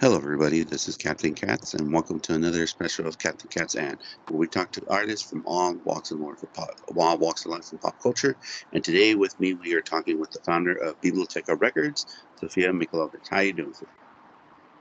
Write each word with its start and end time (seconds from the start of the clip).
Hello, 0.00 0.16
everybody. 0.16 0.62
This 0.62 0.88
is 0.88 0.96
Captain 0.96 1.34
Katz, 1.34 1.74
and 1.74 1.92
welcome 1.92 2.18
to 2.20 2.34
another 2.34 2.66
special 2.66 3.06
of 3.06 3.18
Captain 3.18 3.50
Katz 3.50 3.74
and 3.74 4.00
where 4.28 4.38
we 4.38 4.46
talk 4.46 4.70
to 4.72 4.82
artists 4.88 5.28
from 5.28 5.42
all 5.46 5.74
walks 5.84 6.10
of 6.10 6.20
life, 6.20 6.42
pop, 6.54 6.70
all 6.96 7.18
walks 7.18 7.44
of 7.44 7.50
life 7.50 7.70
in 7.70 7.78
pop 7.78 8.00
culture. 8.02 8.36
And 8.72 8.82
today, 8.82 9.14
with 9.14 9.38
me, 9.38 9.52
we 9.52 9.74
are 9.74 9.82
talking 9.82 10.18
with 10.18 10.30
the 10.30 10.40
founder 10.40 10.74
of 10.74 10.98
Biblioteca 11.00 11.56
Records, 11.56 12.06
Sophia 12.40 12.72
Mikhailovich. 12.72 13.28
How 13.28 13.38
are 13.38 13.42
you 13.44 13.52
doing, 13.52 13.74
Sophia? 13.74 13.88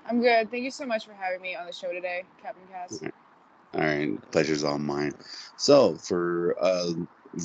I'm 0.05 0.21
good. 0.21 0.50
Thank 0.50 0.63
you 0.63 0.71
so 0.71 0.86
much 0.86 1.05
for 1.05 1.13
having 1.13 1.41
me 1.41 1.55
on 1.55 1.65
the 1.65 1.73
show 1.73 1.91
today, 1.91 2.23
Captain 2.41 2.63
Katz. 2.71 3.01
All 3.73 3.81
right, 3.81 4.31
pleasure's 4.31 4.63
all 4.63 4.79
mine. 4.79 5.13
So, 5.57 5.95
for 5.95 6.55
uh, 6.61 6.93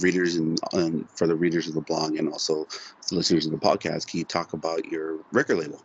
readers 0.00 0.36
and 0.36 0.58
um, 0.74 1.08
for 1.16 1.26
the 1.26 1.36
readers 1.36 1.66
of 1.66 1.74
the 1.74 1.80
blog 1.80 2.16
and 2.16 2.28
also 2.28 2.66
the 3.10 3.16
listeners 3.16 3.46
of 3.46 3.52
the 3.52 3.58
podcast, 3.58 4.06
can 4.06 4.18
you 4.18 4.24
talk 4.24 4.52
about 4.52 4.84
your 4.84 5.20
record 5.32 5.58
label? 5.58 5.82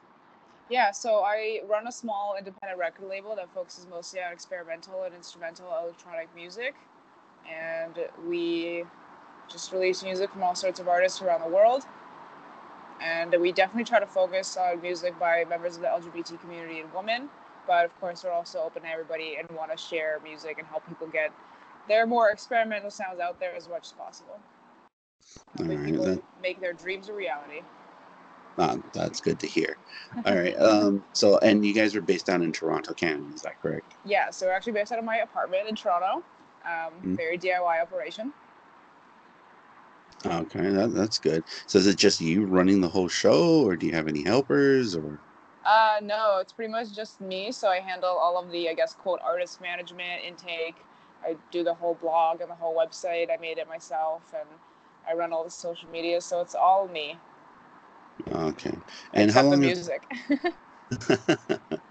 Yeah, 0.70 0.92
so 0.92 1.24
I 1.24 1.62
run 1.68 1.88
a 1.88 1.92
small 1.92 2.36
independent 2.38 2.80
record 2.80 3.10
label 3.10 3.36
that 3.36 3.50
focuses 3.54 3.86
mostly 3.90 4.22
on 4.24 4.32
experimental 4.32 5.04
and 5.04 5.14
instrumental 5.14 5.68
electronic 5.84 6.30
music. 6.36 6.76
And 7.50 7.94
we 8.28 8.86
just 9.50 9.72
release 9.74 10.04
music 10.04 10.32
from 10.32 10.44
all 10.44 10.56
sorts 10.56 10.80
of 10.80 10.88
artists 10.88 11.22
around 11.22 11.42
the 11.42 11.54
world. 11.54 11.84
And 13.02 13.36
we 13.40 13.52
definitely 13.52 13.84
try 13.84 14.00
to 14.00 14.06
focus 14.06 14.56
on 14.56 14.82
music 14.82 15.20
by 15.20 15.44
members 15.50 15.76
of 15.76 15.82
the 15.82 15.88
LGBT 15.88 16.40
community 16.40 16.80
and 16.80 16.94
women. 16.94 17.30
But 17.68 17.86
of 17.86 18.00
course, 18.00 18.24
we're 18.24 18.32
also 18.32 18.60
open 18.60 18.84
to 18.84 18.90
everybody 18.90 19.36
and 19.38 19.50
want 19.58 19.72
to 19.72 19.78
share 19.78 20.20
music 20.24 20.58
and 20.60 20.68
help 20.68 20.88
people 20.88 21.08
get 21.08 21.32
their 21.90 22.08
more 22.08 22.30
experimental 22.30 22.90
sounds 22.90 23.20
out 23.20 23.40
there 23.40 23.54
as 23.56 23.68
much 23.68 23.88
as 23.88 23.92
possible. 23.92 24.40
Make 25.60 25.84
people 25.84 26.06
that- 26.06 26.24
make 26.42 26.60
their 26.62 26.74
dreams 26.74 27.10
a 27.10 27.14
reality. 27.14 27.64
Ah, 28.58 28.76
that's 28.94 29.20
good 29.20 29.40
to 29.40 29.48
hear. 29.48 29.78
All 30.26 30.36
right. 30.36 30.56
Um, 30.60 31.04
so, 31.14 31.38
and 31.40 31.66
you 31.66 31.74
guys 31.74 31.96
are 31.96 32.02
based 32.02 32.26
down 32.28 32.44
in 32.44 32.52
Toronto, 32.52 32.94
Canada, 32.94 33.26
is 33.34 33.42
that 33.42 33.62
correct? 33.62 33.94
Yeah, 34.06 34.30
so 34.30 34.46
we're 34.46 34.54
actually 34.54 34.74
based 34.74 34.92
out 34.92 35.00
of 35.00 35.06
my 35.06 35.18
apartment 35.18 35.68
in 35.68 35.76
Toronto. 35.76 36.24
Um, 36.66 36.94
Mm. 37.04 37.18
Very 37.18 37.38
DIY 37.38 37.82
operation. 37.82 38.32
Okay, 40.26 40.70
that, 40.70 40.94
that's 40.94 41.18
good. 41.18 41.44
So, 41.68 41.80
is 41.80 41.88
it 41.88 41.98
just 41.98 42.22
you 42.22 42.46
running 42.46 42.80
the 42.80 42.88
whole 42.88 43.10
show, 43.10 43.62
or 43.66 43.76
do 43.76 43.86
you 43.86 43.92
have 43.94 44.08
any 44.08 44.24
helpers, 44.24 44.96
or? 44.96 45.20
Uh, 45.66 46.00
no, 46.02 46.38
it's 46.40 46.54
pretty 46.54 46.72
much 46.72 46.94
just 46.94 47.20
me. 47.22 47.52
So 47.52 47.68
I 47.70 47.80
handle 47.80 48.10
all 48.10 48.38
of 48.38 48.52
the, 48.52 48.70
I 48.70 48.74
guess, 48.74 48.94
quote, 48.94 49.20
artist 49.22 49.62
management, 49.62 50.24
intake. 50.26 50.76
I 51.26 51.36
do 51.52 51.64
the 51.64 51.74
whole 51.74 51.96
blog 51.96 52.42
and 52.42 52.50
the 52.50 52.56
whole 52.56 52.76
website. 52.76 53.32
I 53.32 53.38
made 53.42 53.58
it 53.58 53.68
myself, 53.68 54.34
and 54.34 54.48
I 55.10 55.14
run 55.14 55.32
all 55.34 55.44
the 55.44 55.50
social 55.50 55.90
media. 55.90 56.22
So 56.22 56.42
it's 56.42 56.56
all 56.56 56.88
me, 56.88 57.18
Okay. 58.32 58.78
And 59.14 59.30
except 59.30 59.34
how 59.34 59.44
the 59.44 59.50
long? 59.50 59.64
Have, 59.64 59.76
music. 59.76 60.12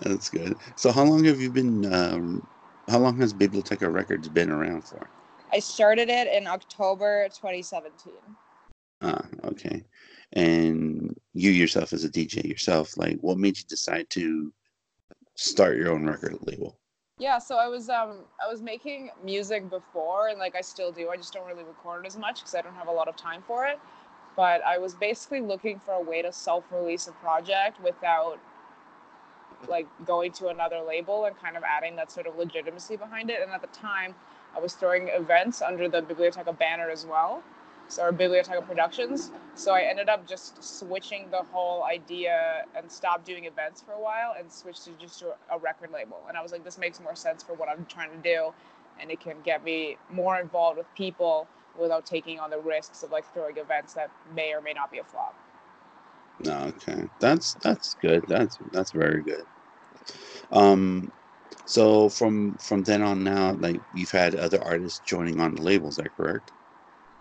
that's 0.00 0.28
good. 0.28 0.58
So, 0.76 0.92
how 0.92 1.04
long 1.04 1.24
have 1.24 1.40
you 1.40 1.50
been? 1.50 1.92
Um, 1.92 2.46
how 2.88 2.98
long 2.98 3.16
has 3.20 3.32
Biblioteca 3.32 3.88
Records 3.90 4.28
been 4.28 4.50
around 4.50 4.82
for? 4.82 5.10
I 5.52 5.60
started 5.60 6.08
it 6.08 6.28
in 6.28 6.46
October 6.46 7.28
2017. 7.28 8.12
Ah, 9.02 9.26
okay. 9.44 9.84
And 10.32 11.14
you 11.34 11.50
yourself, 11.50 11.92
as 11.92 12.04
a 12.04 12.08
DJ 12.08 12.48
yourself, 12.48 12.96
like, 12.96 13.18
what 13.20 13.38
made 13.38 13.56
you 13.58 13.64
decide 13.68 14.10
to 14.10 14.52
start 15.36 15.76
your 15.76 15.92
own 15.92 16.04
record 16.04 16.38
label? 16.42 16.78
Yeah, 17.18 17.38
so 17.38 17.56
I 17.56 17.68
was 17.68 17.88
um 17.88 18.24
I 18.44 18.50
was 18.50 18.60
making 18.60 19.10
music 19.24 19.70
before 19.70 20.28
and 20.28 20.38
like 20.38 20.54
I 20.54 20.60
still 20.60 20.92
do. 20.92 21.08
I 21.08 21.16
just 21.16 21.32
don't 21.32 21.46
really 21.46 21.64
record 21.64 22.06
as 22.06 22.16
much 22.18 22.40
because 22.40 22.54
I 22.54 22.60
don't 22.60 22.74
have 22.74 22.88
a 22.88 22.92
lot 22.92 23.08
of 23.08 23.16
time 23.16 23.42
for 23.46 23.66
it. 23.66 23.78
But 24.36 24.62
I 24.64 24.78
was 24.78 24.94
basically 24.94 25.40
looking 25.40 25.80
for 25.80 25.94
a 25.94 26.00
way 26.00 26.20
to 26.22 26.32
self-release 26.32 27.08
a 27.08 27.12
project 27.12 27.82
without 27.82 28.38
like 29.68 29.86
going 30.04 30.32
to 30.32 30.48
another 30.48 30.80
label 30.86 31.24
and 31.24 31.36
kind 31.40 31.56
of 31.56 31.62
adding 31.64 31.96
that 31.96 32.10
sort 32.10 32.26
of 32.26 32.36
legitimacy 32.36 32.96
behind 32.96 33.30
it. 33.30 33.40
And 33.42 33.50
at 33.50 33.62
the 33.62 33.68
time, 33.68 34.14
I 34.54 34.60
was 34.60 34.74
throwing 34.74 35.08
events 35.08 35.62
under 35.62 35.88
the 35.88 36.02
Biblioteca 36.02 36.52
banner 36.52 36.90
as 36.90 37.06
well, 37.06 37.42
so 37.88 38.02
our 38.02 38.12
Biblioteca 38.12 38.62
Productions. 38.62 39.30
So 39.54 39.72
I 39.72 39.82
ended 39.82 40.08
up 40.08 40.26
just 40.26 40.62
switching 40.62 41.30
the 41.30 41.42
whole 41.52 41.84
idea 41.84 42.64
and 42.76 42.90
stopped 42.90 43.24
doing 43.24 43.46
events 43.46 43.80
for 43.80 43.92
a 43.92 44.00
while 44.00 44.34
and 44.38 44.50
switched 44.52 44.84
to 44.84 44.90
just 45.00 45.22
a, 45.22 45.34
a 45.50 45.58
record 45.58 45.90
label. 45.92 46.18
And 46.28 46.36
I 46.36 46.42
was 46.42 46.52
like, 46.52 46.64
this 46.64 46.78
makes 46.78 47.00
more 47.00 47.14
sense 47.14 47.42
for 47.42 47.54
what 47.54 47.68
I'm 47.68 47.86
trying 47.86 48.10
to 48.10 48.18
do, 48.18 48.52
and 49.00 49.10
it 49.10 49.20
can 49.20 49.36
get 49.44 49.64
me 49.64 49.96
more 50.10 50.38
involved 50.38 50.78
with 50.78 50.86
people 50.94 51.48
without 51.78 52.06
taking 52.06 52.38
on 52.40 52.50
the 52.50 52.58
risks 52.58 53.02
of 53.02 53.10
like 53.10 53.24
throwing 53.32 53.56
events 53.56 53.94
that 53.94 54.10
may 54.34 54.52
or 54.52 54.60
may 54.60 54.72
not 54.72 54.90
be 54.90 54.98
a 54.98 55.04
flop. 55.04 55.34
No, 56.40 56.64
okay, 56.76 57.04
that's 57.18 57.54
that's 57.54 57.94
good. 57.94 58.24
That's 58.28 58.58
that's 58.72 58.90
very 58.90 59.22
good. 59.22 59.44
Um, 60.52 61.10
so 61.64 62.08
from 62.08 62.54
from 62.54 62.82
then 62.82 63.02
on 63.02 63.24
now, 63.24 63.52
like 63.52 63.80
you've 63.94 64.10
had 64.10 64.34
other 64.34 64.62
artists 64.62 65.00
joining 65.04 65.40
on 65.40 65.54
the 65.54 65.62
label. 65.62 65.88
Is 65.88 65.96
that 65.96 66.14
correct? 66.16 66.52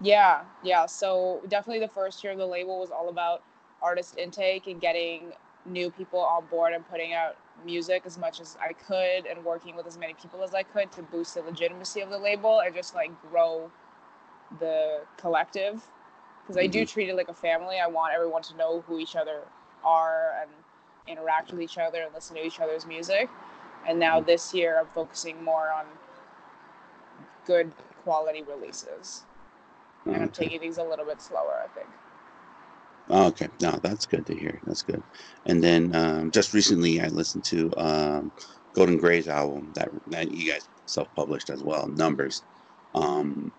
Yeah, 0.01 0.41
yeah. 0.63 0.85
So 0.85 1.41
definitely 1.47 1.79
the 1.79 1.91
first 1.91 2.23
year 2.23 2.33
of 2.33 2.39
the 2.39 2.45
label 2.45 2.79
was 2.79 2.91
all 2.91 3.09
about 3.09 3.41
artist 3.81 4.17
intake 4.17 4.67
and 4.67 4.81
getting 4.81 5.31
new 5.65 5.89
people 5.89 6.19
on 6.19 6.45
board 6.47 6.73
and 6.73 6.88
putting 6.89 7.13
out 7.13 7.38
music 7.65 8.03
as 8.05 8.17
much 8.17 8.39
as 8.39 8.57
I 8.61 8.73
could 8.73 9.25
and 9.25 9.44
working 9.44 9.75
with 9.75 9.88
as 9.88 9.97
many 9.97 10.13
people 10.13 10.44
as 10.44 10.53
I 10.53 10.63
could 10.63 10.91
to 10.94 11.01
boost 11.01 11.35
the 11.35 11.41
legitimacy 11.41 12.01
of 12.01 12.09
the 12.09 12.17
label 12.17 12.59
and 12.59 12.75
just 12.75 12.94
like 12.94 13.09
grow 13.31 13.71
the 14.59 15.01
collective. 15.17 15.81
Because 16.41 16.57
I 16.57 16.67
do 16.67 16.85
treat 16.85 17.09
it 17.09 17.16
like 17.16 17.29
a 17.29 17.33
family. 17.33 17.77
I 17.83 17.88
want 17.88 18.13
everyone 18.13 18.43
to 18.43 18.55
know 18.55 18.81
who 18.88 18.99
each 18.99 19.16
other 19.16 19.41
are 19.83 20.33
and 20.41 20.49
interact 21.07 21.51
with 21.51 21.61
each 21.61 21.77
other 21.77 22.01
and 22.01 22.13
listen 22.13 22.35
to 22.35 22.45
each 22.45 22.59
other's 22.59 22.85
music. 22.85 23.29
And 23.88 23.99
now 23.99 24.19
this 24.19 24.53
year 24.53 24.77
I'm 24.79 24.88
focusing 24.88 25.44
more 25.44 25.71
on 25.71 25.85
good 27.45 27.71
quality 28.03 28.44
releases 28.44 29.23
and 30.05 30.23
I'm 30.23 30.29
taking 30.29 30.59
things 30.59 30.77
a 30.77 30.83
little 30.83 31.05
bit 31.05 31.21
slower, 31.21 31.63
I 31.63 31.67
think. 31.75 31.88
Okay, 33.09 33.47
no, 33.61 33.79
that's 33.81 34.05
good 34.05 34.25
to 34.27 34.35
hear. 34.35 34.59
That's 34.65 34.81
good. 34.81 35.03
And 35.45 35.63
then 35.63 35.95
um, 35.95 36.31
just 36.31 36.53
recently, 36.53 37.01
I 37.01 37.07
listened 37.07 37.44
to 37.45 37.71
um, 37.77 38.31
Golden 38.73 38.97
Gray's 38.97 39.27
album 39.27 39.71
that 39.75 39.89
that 40.07 40.31
you 40.31 40.51
guys 40.51 40.67
self-published 40.85 41.49
as 41.49 41.63
well, 41.63 41.88
Numbers. 41.88 42.44
Um, 42.95 43.51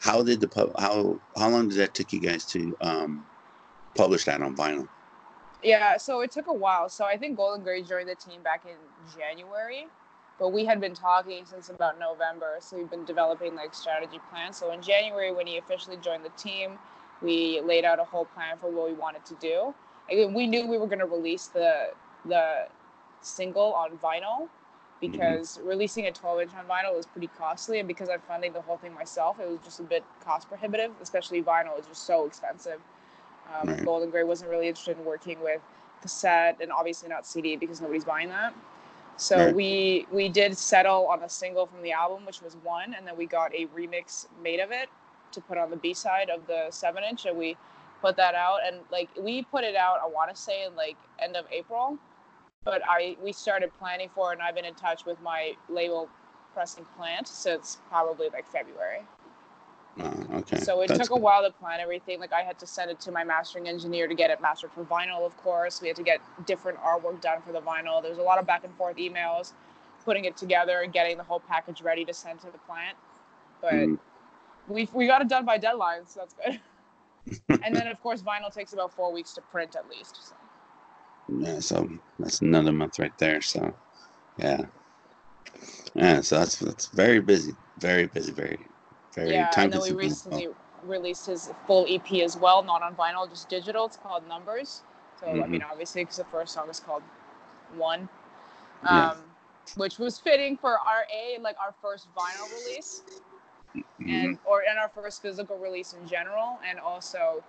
how 0.00 0.22
did 0.22 0.40
the 0.40 0.48
pub? 0.48 0.78
How 0.78 1.18
how 1.36 1.48
long 1.48 1.68
did 1.68 1.78
that 1.78 1.94
take 1.94 2.12
you 2.12 2.20
guys 2.20 2.44
to 2.46 2.76
um, 2.80 3.24
publish 3.94 4.24
that 4.24 4.42
on 4.42 4.56
vinyl? 4.56 4.88
Yeah, 5.62 5.96
so 5.96 6.20
it 6.20 6.30
took 6.30 6.46
a 6.46 6.52
while. 6.52 6.88
So 6.88 7.04
I 7.04 7.16
think 7.16 7.36
Golden 7.36 7.64
Gray 7.64 7.82
joined 7.82 8.08
the 8.08 8.14
team 8.14 8.42
back 8.42 8.62
in 8.64 8.76
January, 9.18 9.88
but 10.38 10.50
we 10.50 10.64
had 10.64 10.80
been 10.80 10.94
talking 10.94 11.44
since 11.46 11.68
about 11.68 11.98
November. 11.98 12.58
So 12.60 12.76
we've 12.76 12.90
been 12.90 13.04
developing 13.04 13.56
like 13.56 13.74
strategy 13.74 14.20
plans. 14.30 14.56
So 14.56 14.70
in 14.72 14.82
January, 14.82 15.32
when 15.32 15.48
he 15.48 15.58
officially 15.58 15.96
joined 15.96 16.24
the 16.24 16.30
team, 16.30 16.78
we 17.22 17.60
laid 17.60 17.84
out 17.84 17.98
a 17.98 18.04
whole 18.04 18.26
plan 18.26 18.56
for 18.60 18.70
what 18.70 18.88
we 18.88 18.94
wanted 18.94 19.24
to 19.26 19.34
do. 19.40 19.74
And 20.08 20.34
we 20.34 20.46
knew 20.46 20.66
we 20.66 20.78
were 20.78 20.86
going 20.86 21.00
to 21.00 21.06
release 21.06 21.46
the 21.48 21.90
the 22.24 22.68
single 23.20 23.72
on 23.74 23.98
vinyl 23.98 24.48
because 25.00 25.60
releasing 25.62 26.06
a 26.06 26.12
12 26.12 26.42
inch 26.42 26.50
on 26.58 26.64
vinyl 26.66 26.94
was 26.96 27.06
pretty 27.06 27.28
costly, 27.38 27.78
and 27.78 27.88
because 27.88 28.08
I'm 28.08 28.20
funding 28.20 28.52
the 28.52 28.60
whole 28.60 28.76
thing 28.78 28.94
myself, 28.94 29.38
it 29.40 29.48
was 29.48 29.60
just 29.64 29.80
a 29.80 29.84
bit 29.84 30.04
cost 30.24 30.48
prohibitive. 30.48 30.92
Especially 31.00 31.42
vinyl 31.42 31.78
is 31.78 31.86
just 31.86 32.06
so 32.06 32.26
expensive. 32.26 32.80
Um, 33.54 33.68
Right. 33.68 33.84
Golden 33.84 34.10
Gray 34.10 34.24
wasn't 34.24 34.50
really 34.50 34.68
interested 34.68 34.98
in 34.98 35.04
working 35.04 35.40
with 35.42 35.60
cassette 36.02 36.58
and 36.60 36.70
obviously 36.70 37.08
not 37.08 37.26
CD 37.26 37.56
because 37.56 37.80
nobody's 37.80 38.04
buying 38.04 38.28
that. 38.28 38.54
So 39.16 39.46
Right. 39.46 39.54
we 39.54 40.06
we 40.12 40.28
did 40.28 40.56
settle 40.56 41.06
on 41.08 41.22
a 41.22 41.28
single 41.28 41.66
from 41.66 41.82
the 41.82 41.92
album, 41.92 42.24
which 42.26 42.40
was 42.42 42.56
one, 42.62 42.94
and 42.94 43.06
then 43.06 43.16
we 43.16 43.26
got 43.26 43.52
a 43.54 43.66
remix 43.68 44.26
made 44.42 44.60
of 44.60 44.70
it 44.70 44.88
to 45.32 45.40
put 45.40 45.58
on 45.58 45.70
the 45.70 45.76
B 45.76 45.92
side 45.94 46.30
of 46.30 46.46
the 46.46 46.70
seven 46.70 47.02
inch, 47.04 47.26
and 47.26 47.36
we 47.36 47.56
put 48.00 48.16
that 48.16 48.34
out. 48.34 48.60
And 48.64 48.76
like 48.90 49.08
we 49.18 49.42
put 49.42 49.64
it 49.64 49.74
out, 49.74 49.98
I 50.02 50.06
want 50.06 50.30
to 50.34 50.40
say 50.40 50.64
in 50.64 50.76
like 50.76 50.96
end 51.18 51.36
of 51.36 51.46
April, 51.50 51.98
but 52.68 52.82
I 52.86 53.16
we 53.24 53.32
started 53.32 53.72
planning 53.78 54.10
for 54.14 54.30
it, 54.30 54.34
and 54.34 54.42
I've 54.42 54.54
been 54.54 54.66
in 54.66 54.74
touch 54.74 55.06
with 55.06 55.18
my 55.22 55.54
label 55.70 56.06
pressing 56.52 56.84
plant 56.98 57.26
since 57.26 57.78
probably 57.88 58.28
like 58.28 58.46
February. 58.46 59.00
Uh, 59.98 60.36
okay. 60.40 60.58
So 60.58 60.82
it 60.82 60.88
That's 60.88 61.00
took 61.00 61.10
a 61.10 61.14
good. 61.14 61.22
while 61.22 61.42
to 61.42 61.50
plan 61.50 61.80
everything. 61.80 62.20
Like 62.20 62.34
I 62.34 62.42
had 62.42 62.58
to 62.58 62.66
send 62.66 62.90
it 62.90 63.00
to 63.00 63.10
my 63.10 63.24
mastering 63.24 63.68
engineer 63.68 64.06
to 64.06 64.14
get 64.14 64.28
it 64.30 64.42
mastered 64.42 64.70
for 64.72 64.84
vinyl, 64.84 65.24
of 65.24 65.34
course. 65.38 65.80
We 65.80 65.88
had 65.88 65.96
to 65.96 66.02
get 66.02 66.20
different 66.44 66.78
artwork 66.80 67.22
done 67.22 67.40
for 67.40 67.52
the 67.52 67.60
vinyl. 67.62 68.02
There 68.02 68.10
was 68.10 68.18
a 68.18 68.22
lot 68.22 68.38
of 68.38 68.46
back 68.46 68.64
and 68.64 68.74
forth 68.74 68.98
emails, 68.98 69.52
putting 70.04 70.26
it 70.26 70.36
together 70.36 70.82
and 70.82 70.92
getting 70.92 71.16
the 71.16 71.24
whole 71.24 71.40
package 71.40 71.80
ready 71.80 72.04
to 72.04 72.12
send 72.12 72.40
to 72.40 72.50
the 72.50 72.58
plant. 72.58 72.98
But 73.62 73.72
Mm, 73.72 73.98
we 74.68 74.86
we 74.92 75.06
got 75.06 75.22
it 75.22 75.28
done 75.28 75.46
by 75.46 75.56
deadline, 75.56 76.02
so 76.06 76.20
that's 76.20 76.34
good. 76.34 76.60
and 77.64 77.74
then 77.74 77.86
of 77.86 77.98
course 78.02 78.20
vinyl 78.20 78.52
takes 78.52 78.74
about 78.74 78.92
four 78.92 79.10
weeks 79.10 79.32
to 79.34 79.40
print 79.40 79.74
at 79.74 79.88
least. 79.88 80.28
So. 80.28 80.34
Yeah, 81.28 81.60
so 81.60 81.88
that's 82.18 82.40
another 82.40 82.72
month 82.72 82.98
right 82.98 83.16
there. 83.18 83.40
So, 83.40 83.74
yeah, 84.36 84.66
yeah. 85.94 86.20
So 86.20 86.38
that's 86.38 86.58
that's 86.58 86.86
very 86.88 87.20
busy, 87.20 87.56
very 87.78 88.06
busy, 88.06 88.32
very, 88.32 88.66
very 89.14 89.30
yeah, 89.32 89.46
time 89.50 89.64
and 89.64 89.72
then 89.74 89.80
we 89.82 89.92
recently 89.92 90.48
released 90.84 91.26
his 91.26 91.50
full 91.66 91.86
EP 91.88 92.12
as 92.22 92.36
well, 92.36 92.62
not 92.62 92.82
on 92.82 92.94
vinyl, 92.94 93.28
just 93.28 93.48
digital. 93.48 93.86
It's 93.86 93.96
called 93.96 94.26
Numbers. 94.28 94.82
So 95.20 95.26
I 95.28 95.34
Mhm. 95.34 95.50
mean, 95.50 95.62
obviously, 95.70 96.02
because 96.02 96.16
the 96.16 96.24
first 96.24 96.54
song 96.54 96.68
is 96.70 96.80
called 96.80 97.02
one, 97.76 98.08
um, 98.84 98.96
Yeah. 98.96 99.14
which 99.76 99.98
was 99.98 100.18
fitting 100.18 100.56
for 100.56 100.78
our 100.78 101.06
a 101.14 101.38
like 101.42 101.56
our 101.60 101.74
first 101.82 102.08
vinyl 102.14 102.48
release 102.64 103.02
Mhm. 104.00 104.24
and 104.24 104.38
or 104.44 104.62
in 104.62 104.78
our 104.78 104.88
first 104.88 105.20
physical 105.22 105.58
release 105.58 105.92
in 105.92 106.06
general, 106.08 106.60
and 106.68 106.78
also 106.78 107.42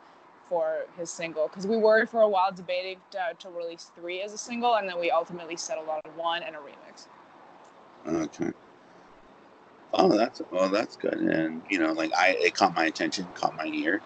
for 0.50 0.86
his 0.98 1.12
single 1.12 1.48
because 1.48 1.68
we 1.68 1.78
were 1.78 2.06
for 2.08 2.22
a 2.22 2.28
while 2.28 2.52
debating 2.52 2.98
to, 3.12 3.20
to 3.40 3.50
release 3.50 3.92
three 3.96 4.22
as 4.22 4.34
a 4.34 4.38
single, 4.38 4.76
and 4.76 4.90
then 4.90 5.00
we 5.00 5.12
ultimately 5.12 5.56
settled 5.56 5.88
on 5.88 6.02
one 6.16 6.42
and 6.44 6.56
a 6.56 6.60
remix. 6.60 7.08
Okay. 8.08 8.52
Oh, 9.94 10.16
that's 10.18 10.42
well, 10.52 10.70
that's 10.70 10.96
good. 10.96 11.14
And 11.16 11.64
you 11.70 11.80
know, 11.80 11.94
like 11.94 12.12
I, 12.18 12.36
it 12.40 12.56
caught 12.56 12.76
my 12.76 12.86
attention, 12.86 13.30
caught 13.34 13.56
my 13.56 13.66
ear. 13.66 14.02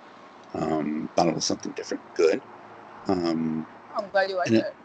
Um, 0.53 1.09
thought 1.15 1.27
it 1.27 1.35
was 1.35 1.45
something 1.45 1.71
different, 1.71 2.03
good. 2.13 2.43
Um, 3.07 3.65
I'm 3.97 4.09
glad 4.09 4.29
you 4.29 4.35
liked 4.37 4.51
it- 4.51 4.65
it. 4.65 4.75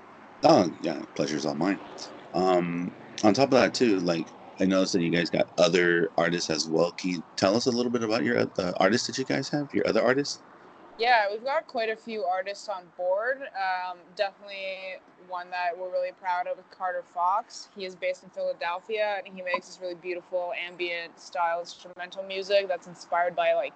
oh 0.45 0.71
yeah, 0.81 1.01
pleasure's 1.15 1.45
all 1.45 1.55
mine. 1.55 1.81
Um, 2.35 2.95
on 3.25 3.35
top 3.35 3.47
of 3.47 3.51
that 3.61 3.75
too, 3.75 3.99
like 4.01 4.29
I 4.61 4.65
noticed 4.65 4.93
that 4.95 5.03
you 5.03 5.11
guys 5.11 5.31
got 5.31 5.51
other 5.59 6.11
artists 6.17 6.51
as 6.51 6.67
well. 6.69 6.93
Can 6.93 7.11
you 7.11 7.23
tell 7.37 7.57
us 7.57 7.67
a 7.67 7.71
little 7.71 7.93
bit 7.93 8.03
about 8.03 8.25
your 8.25 8.45
the 8.47 8.75
artists 8.79 9.07
that 9.07 9.19
you 9.19 9.25
guys 9.25 9.49
have? 9.51 9.73
Your 9.73 9.87
other 9.87 10.03
artists? 10.03 10.43
Yeah, 10.99 11.27
we've 11.31 11.45
got 11.45 11.69
quite 11.69 11.91
a 11.91 11.97
few 11.97 12.25
artists 12.25 12.69
on 12.69 12.83
board. 12.97 13.43
Um, 13.55 13.99
definitely 14.17 14.97
one 15.29 15.49
that 15.51 15.79
we're 15.79 15.93
really 15.93 16.11
proud 16.21 16.49
of 16.49 16.59
is 16.59 16.65
Carter 16.77 17.05
Fox. 17.15 17.69
He 17.77 17.85
is 17.85 17.95
based 17.95 18.25
in 18.25 18.31
Philadelphia 18.31 19.21
and 19.25 19.33
he 19.33 19.41
makes 19.43 19.69
this 19.69 19.79
really 19.81 19.95
beautiful 19.95 20.53
ambient 20.67 21.19
style 21.21 21.61
instrumental 21.61 22.25
music 22.25 22.67
that's 22.67 22.89
inspired 22.89 23.37
by 23.37 23.55
like 23.55 23.75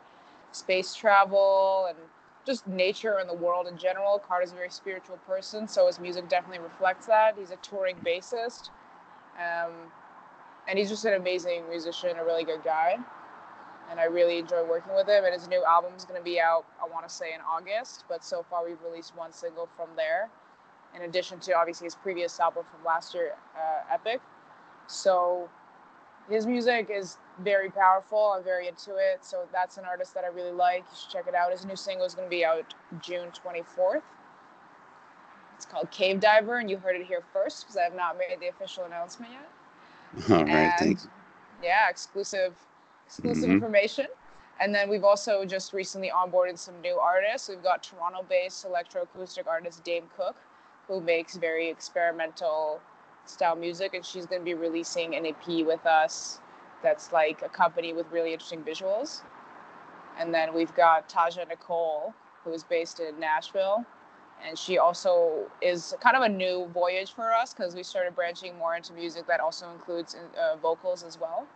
space 0.50 0.94
travel 0.94 1.86
and 1.88 1.96
just 2.44 2.66
nature 2.66 3.18
and 3.18 3.30
the 3.30 3.34
world 3.34 3.68
in 3.68 3.78
general. 3.78 4.18
Carter's 4.18 4.50
a 4.50 4.56
very 4.56 4.70
spiritual 4.70 5.16
person, 5.18 5.68
so 5.68 5.86
his 5.86 6.00
music 6.00 6.28
definitely 6.28 6.58
reflects 6.58 7.06
that. 7.06 7.36
He's 7.38 7.52
a 7.52 7.56
touring 7.56 7.96
bassist. 8.04 8.70
Um, 9.38 9.70
and 10.66 10.76
he's 10.76 10.88
just 10.88 11.04
an 11.04 11.14
amazing 11.14 11.68
musician, 11.68 12.16
a 12.18 12.24
really 12.24 12.42
good 12.42 12.64
guy 12.64 12.98
and 13.90 14.00
I 14.00 14.04
really 14.04 14.38
enjoy 14.38 14.64
working 14.64 14.94
with 14.94 15.08
him. 15.08 15.24
And 15.24 15.32
his 15.32 15.48
new 15.48 15.64
album 15.64 15.92
is 15.96 16.04
going 16.04 16.20
to 16.20 16.24
be 16.24 16.40
out, 16.40 16.64
I 16.82 16.88
want 16.88 17.06
to 17.08 17.14
say, 17.14 17.34
in 17.34 17.40
August. 17.40 18.04
But 18.08 18.24
so 18.24 18.44
far, 18.48 18.64
we've 18.64 18.82
released 18.82 19.16
one 19.16 19.32
single 19.32 19.68
from 19.76 19.88
there, 19.96 20.30
in 20.94 21.02
addition 21.02 21.38
to 21.40 21.54
obviously 21.54 21.86
his 21.86 21.94
previous 21.94 22.38
album 22.40 22.64
from 22.70 22.84
last 22.84 23.14
year, 23.14 23.32
uh, 23.56 23.94
Epic. 23.94 24.20
So 24.86 25.48
his 26.28 26.46
music 26.46 26.90
is 26.90 27.18
very 27.40 27.70
powerful. 27.70 28.34
I'm 28.36 28.44
very 28.44 28.68
into 28.68 28.96
it. 28.96 29.24
So 29.24 29.44
that's 29.52 29.78
an 29.78 29.84
artist 29.84 30.14
that 30.14 30.24
I 30.24 30.28
really 30.28 30.52
like. 30.52 30.84
You 30.90 30.96
should 31.00 31.10
check 31.10 31.26
it 31.28 31.34
out. 31.34 31.50
His 31.50 31.64
new 31.64 31.76
single 31.76 32.06
is 32.06 32.14
going 32.14 32.26
to 32.26 32.30
be 32.30 32.44
out 32.44 32.74
June 33.00 33.28
24th. 33.30 34.02
It's 35.56 35.66
called 35.66 35.90
Cave 35.92 36.18
Diver, 36.20 36.58
and 36.58 36.68
you 36.68 36.76
heard 36.76 36.96
it 36.96 37.06
here 37.06 37.22
first 37.32 37.62
because 37.62 37.76
I 37.76 37.82
have 37.82 37.94
not 37.94 38.18
made 38.18 38.40
the 38.40 38.48
official 38.48 38.84
announcement 38.84 39.32
yet 39.32 39.48
All 40.30 40.44
right, 40.44 40.48
and 40.48 40.72
thanks. 40.78 41.08
yeah 41.62 41.88
exclusive 41.88 42.54
exclusive 43.12 43.50
Mhm. 43.50 43.54
information. 43.54 44.06
And 44.58 44.74
then 44.74 44.88
we've 44.88 45.04
also 45.04 45.44
just 45.44 45.72
recently 45.74 46.10
onboarded 46.10 46.58
some 46.58 46.80
new 46.80 46.98
artists. 46.98 47.48
We've 47.48 47.62
got 47.62 47.82
toronto-based 47.82 48.64
electroacoustic 48.64 49.46
artist 49.46 49.84
dame 49.84 50.08
cook 50.16 50.36
who 50.88 51.00
makes 51.00 51.36
very 51.36 51.68
experimental 51.68 52.80
style 53.26 53.54
music 53.54 53.94
and 53.94 54.04
she's 54.04 54.26
going 54.26 54.40
to 54.40 54.44
be 54.44 54.54
releasing 54.54 55.14
an 55.14 55.26
ep 55.26 55.46
with 55.46 55.84
us 55.86 56.40
that's 56.82 57.12
like 57.12 57.42
a 57.42 57.48
company 57.48 57.92
with 57.92 58.10
really 58.10 58.32
interesting 58.32 58.64
visuals. 58.64 59.22
And 60.18 60.34
then 60.34 60.54
we've 60.54 60.74
got 60.74 61.08
taja 61.08 61.46
nicole 61.46 62.14
who 62.44 62.52
is 62.52 62.64
based 62.64 62.98
in 62.98 63.18
nashville 63.20 63.84
and 64.44 64.58
she 64.58 64.78
also 64.78 65.50
is 65.60 65.94
kind 66.00 66.16
of 66.16 66.22
a 66.22 66.28
new 66.28 66.66
voyage 66.66 67.12
for 67.12 67.32
us 67.32 67.54
because 67.54 67.74
we 67.74 67.82
started 67.82 68.14
branching 68.14 68.56
more 68.58 68.74
into 68.74 68.92
music 68.92 69.26
that 69.26 69.38
also 69.38 69.70
includes 69.70 70.16
uh, 70.16 70.56
vocals 70.56 71.02
as 71.04 71.18
well 71.18 71.46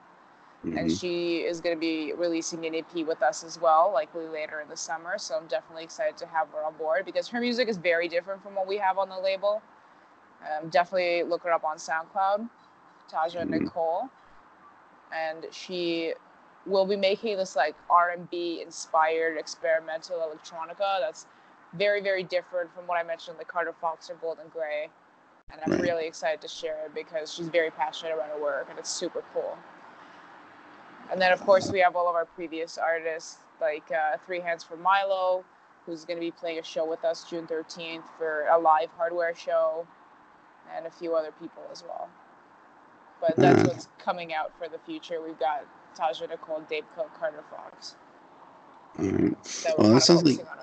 and 0.74 0.90
Mhm. 0.90 1.00
she 1.00 1.38
is 1.38 1.60
going 1.60 1.76
to 1.76 1.80
be 1.80 2.12
releasing 2.14 2.66
an 2.66 2.74
EP 2.74 3.04
with 3.04 3.22
us 3.22 3.44
as 3.44 3.60
well, 3.60 3.90
likely 3.92 4.26
later 4.26 4.60
in 4.60 4.68
the 4.68 4.76
summer. 4.76 5.18
So 5.18 5.36
I'm 5.36 5.46
definitely 5.46 5.84
excited 5.84 6.16
to 6.18 6.26
have 6.26 6.48
her 6.50 6.64
on 6.64 6.74
board 6.74 7.04
because 7.04 7.28
her 7.28 7.40
music 7.40 7.68
is 7.68 7.76
very 7.76 8.08
different 8.08 8.42
from 8.42 8.54
what 8.54 8.66
we 8.66 8.76
have 8.78 8.98
on 8.98 9.08
the 9.08 9.18
label. 9.18 9.62
Um, 10.42 10.68
definitely 10.68 11.22
look 11.22 11.42
her 11.44 11.52
up 11.52 11.64
on 11.64 11.76
SoundCloud, 11.76 12.48
Taja 13.10 13.44
Mhm. 13.44 13.50
Nicole, 13.50 14.10
and 15.12 15.46
she 15.52 16.14
will 16.66 16.86
be 16.86 16.96
making 16.96 17.36
this 17.36 17.56
like 17.56 17.76
R&B 17.88 18.60
inspired 18.60 19.38
experimental 19.38 20.18
electronica 20.18 21.00
that's 21.00 21.26
very 21.74 22.00
very 22.00 22.22
different 22.22 22.72
from 22.74 22.86
what 22.86 22.98
I 22.98 23.02
mentioned, 23.02 23.38
the 23.38 23.44
Carter 23.44 23.72
Fox 23.72 24.10
or 24.10 24.14
Golden 24.16 24.48
Gray. 24.48 24.90
And 25.52 25.60
I'm 25.62 25.70
Right. 25.70 25.80
really 25.80 26.06
excited 26.06 26.40
to 26.42 26.48
share 26.48 26.86
it 26.86 26.94
because 26.94 27.32
she's 27.32 27.48
very 27.48 27.70
passionate 27.70 28.14
about 28.14 28.28
her 28.30 28.38
work 28.38 28.66
and 28.68 28.78
it's 28.78 28.90
super 28.90 29.22
cool. 29.32 29.56
And 31.10 31.20
then, 31.20 31.32
of 31.32 31.40
course, 31.42 31.70
we 31.70 31.80
have 31.80 31.96
all 31.96 32.08
of 32.08 32.14
our 32.14 32.24
previous 32.26 32.78
artists, 32.78 33.38
like 33.60 33.84
uh, 33.92 34.16
Three 34.26 34.40
Hands 34.40 34.62
for 34.62 34.76
Milo, 34.76 35.44
who's 35.84 36.04
going 36.04 36.16
to 36.16 36.20
be 36.20 36.30
playing 36.32 36.58
a 36.58 36.62
show 36.62 36.84
with 36.88 37.04
us 37.04 37.24
June 37.28 37.46
13th 37.46 38.02
for 38.18 38.46
a 38.52 38.58
live 38.58 38.90
hardware 38.96 39.34
show, 39.34 39.86
and 40.76 40.86
a 40.86 40.90
few 40.90 41.14
other 41.14 41.30
people 41.40 41.62
as 41.70 41.82
well. 41.84 42.08
But 43.20 43.36
that's 43.36 43.62
Ah. 43.62 43.66
what's 43.68 43.88
coming 43.98 44.34
out 44.34 44.52
for 44.58 44.68
the 44.68 44.78
future. 44.80 45.22
We've 45.22 45.38
got 45.38 45.64
Taja 45.96 46.28
Nicole, 46.28 46.60
Dame 46.68 46.84
Cook, 46.94 47.10
Carter 47.18 47.42
Fox 47.50 47.94
All 48.98 49.04
right. 49.06 49.42
that 49.64 49.78
Well, 49.78 49.90
that 49.94 50.00
sounds 50.02 50.24
like- 50.24 50.38
right. 50.44 50.62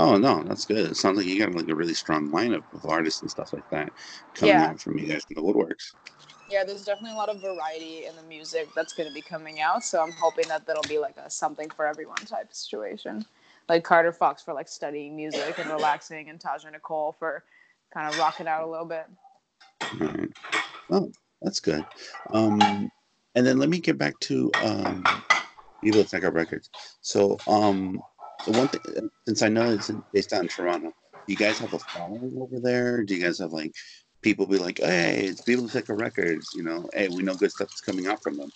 Oh 0.00 0.16
no, 0.16 0.44
that's 0.44 0.64
good. 0.64 0.90
It 0.92 0.96
sounds 0.96 1.16
like 1.16 1.26
you 1.26 1.44
got 1.44 1.52
like 1.56 1.66
a 1.68 1.74
really 1.74 1.94
strong 1.94 2.30
lineup 2.30 2.62
of 2.72 2.86
artists 2.86 3.20
and 3.22 3.28
stuff 3.30 3.52
like 3.52 3.68
that 3.70 3.92
coming 4.34 4.54
Yeah. 4.54 4.66
out 4.66 4.80
from 4.80 4.96
you 4.96 5.08
guys 5.08 5.24
from 5.24 5.34
the 5.34 5.42
woodworks. 5.42 5.94
Yeah, 6.50 6.64
there's 6.64 6.84
definitely 6.84 7.12
a 7.12 7.18
lot 7.18 7.28
of 7.28 7.42
variety 7.42 8.06
in 8.06 8.16
the 8.16 8.22
music 8.22 8.68
that's 8.74 8.94
going 8.94 9.06
to 9.06 9.14
be 9.14 9.20
coming 9.20 9.60
out. 9.60 9.84
So 9.84 10.02
I'm 10.02 10.12
hoping 10.12 10.48
that 10.48 10.66
that'll 10.66 10.82
be 10.88 10.98
like 10.98 11.16
a 11.18 11.28
something 11.28 11.68
for 11.68 11.86
everyone 11.86 12.16
type 12.16 12.52
situation. 12.54 13.26
Like 13.68 13.84
Carter 13.84 14.12
Fox 14.12 14.42
for 14.42 14.54
like 14.54 14.66
studying 14.66 15.14
music 15.14 15.58
and 15.58 15.70
relaxing, 15.70 16.30
and 16.30 16.40
Taja 16.40 16.72
Nicole 16.72 17.12
for 17.12 17.44
kind 17.92 18.08
of 18.08 18.18
rocking 18.18 18.48
out 18.48 18.64
a 18.64 18.66
little 18.66 18.86
bit. 18.86 19.06
Right. 20.00 20.30
Oh, 20.90 21.12
that's 21.42 21.60
good. 21.60 21.84
Um, 22.30 22.90
and 23.34 23.46
then 23.46 23.58
let 23.58 23.68
me 23.68 23.78
get 23.78 23.98
back 23.98 24.18
to 24.20 24.50
um, 24.62 25.04
Biblioteca 25.82 26.30
Records. 26.30 26.70
So, 27.02 27.36
um, 27.46 28.00
the 28.46 28.52
one 28.52 28.68
thing, 28.68 29.10
since 29.26 29.42
I 29.42 29.48
know 29.48 29.70
it's 29.70 29.90
based 30.14 30.32
out 30.32 30.42
in 30.42 30.48
Toronto, 30.48 30.92
do 31.12 31.32
you 31.32 31.36
guys 31.36 31.58
have 31.58 31.74
a 31.74 31.78
following 31.78 32.38
over 32.40 32.58
there? 32.58 33.04
Do 33.04 33.14
you 33.14 33.22
guys 33.22 33.38
have 33.38 33.52
like 33.52 33.74
people 34.22 34.46
be 34.46 34.58
like, 34.58 34.78
hey, 34.78 35.26
it's 35.26 35.72
Tech 35.72 35.88
Records, 35.88 36.52
you 36.54 36.62
know, 36.62 36.88
hey, 36.92 37.08
we 37.08 37.22
know 37.22 37.34
good 37.34 37.52
stuff 37.52 37.72
is 37.72 37.80
coming 37.80 38.06
out 38.06 38.22
from 38.22 38.36
them. 38.36 38.50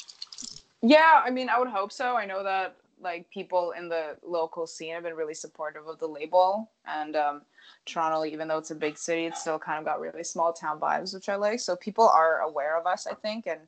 Yeah, 0.82 1.22
I 1.24 1.30
mean, 1.30 1.48
I 1.48 1.58
would 1.58 1.68
hope 1.68 1.92
so. 1.92 2.16
I 2.16 2.26
know 2.26 2.42
that 2.42 2.76
like 3.00 3.28
people 3.30 3.72
in 3.72 3.88
the 3.88 4.16
local 4.24 4.66
scene 4.66 4.94
have 4.94 5.02
been 5.02 5.14
really 5.14 5.34
supportive 5.34 5.86
of 5.86 5.98
the 5.98 6.06
label, 6.06 6.70
and 6.86 7.16
um, 7.16 7.42
Toronto, 7.84 8.24
even 8.24 8.48
though 8.48 8.58
it's 8.58 8.70
a 8.70 8.76
big 8.76 8.96
city, 8.96 9.26
it's 9.26 9.40
still 9.40 9.58
kind 9.58 9.78
of 9.78 9.84
got 9.84 10.00
really 10.00 10.24
small 10.24 10.52
town 10.52 10.78
vibes, 10.80 11.14
which 11.14 11.28
I 11.28 11.36
like. 11.36 11.60
So 11.60 11.76
people 11.76 12.08
are 12.08 12.40
aware 12.40 12.78
of 12.78 12.86
us, 12.86 13.06
I 13.06 13.14
think, 13.14 13.46
and 13.46 13.60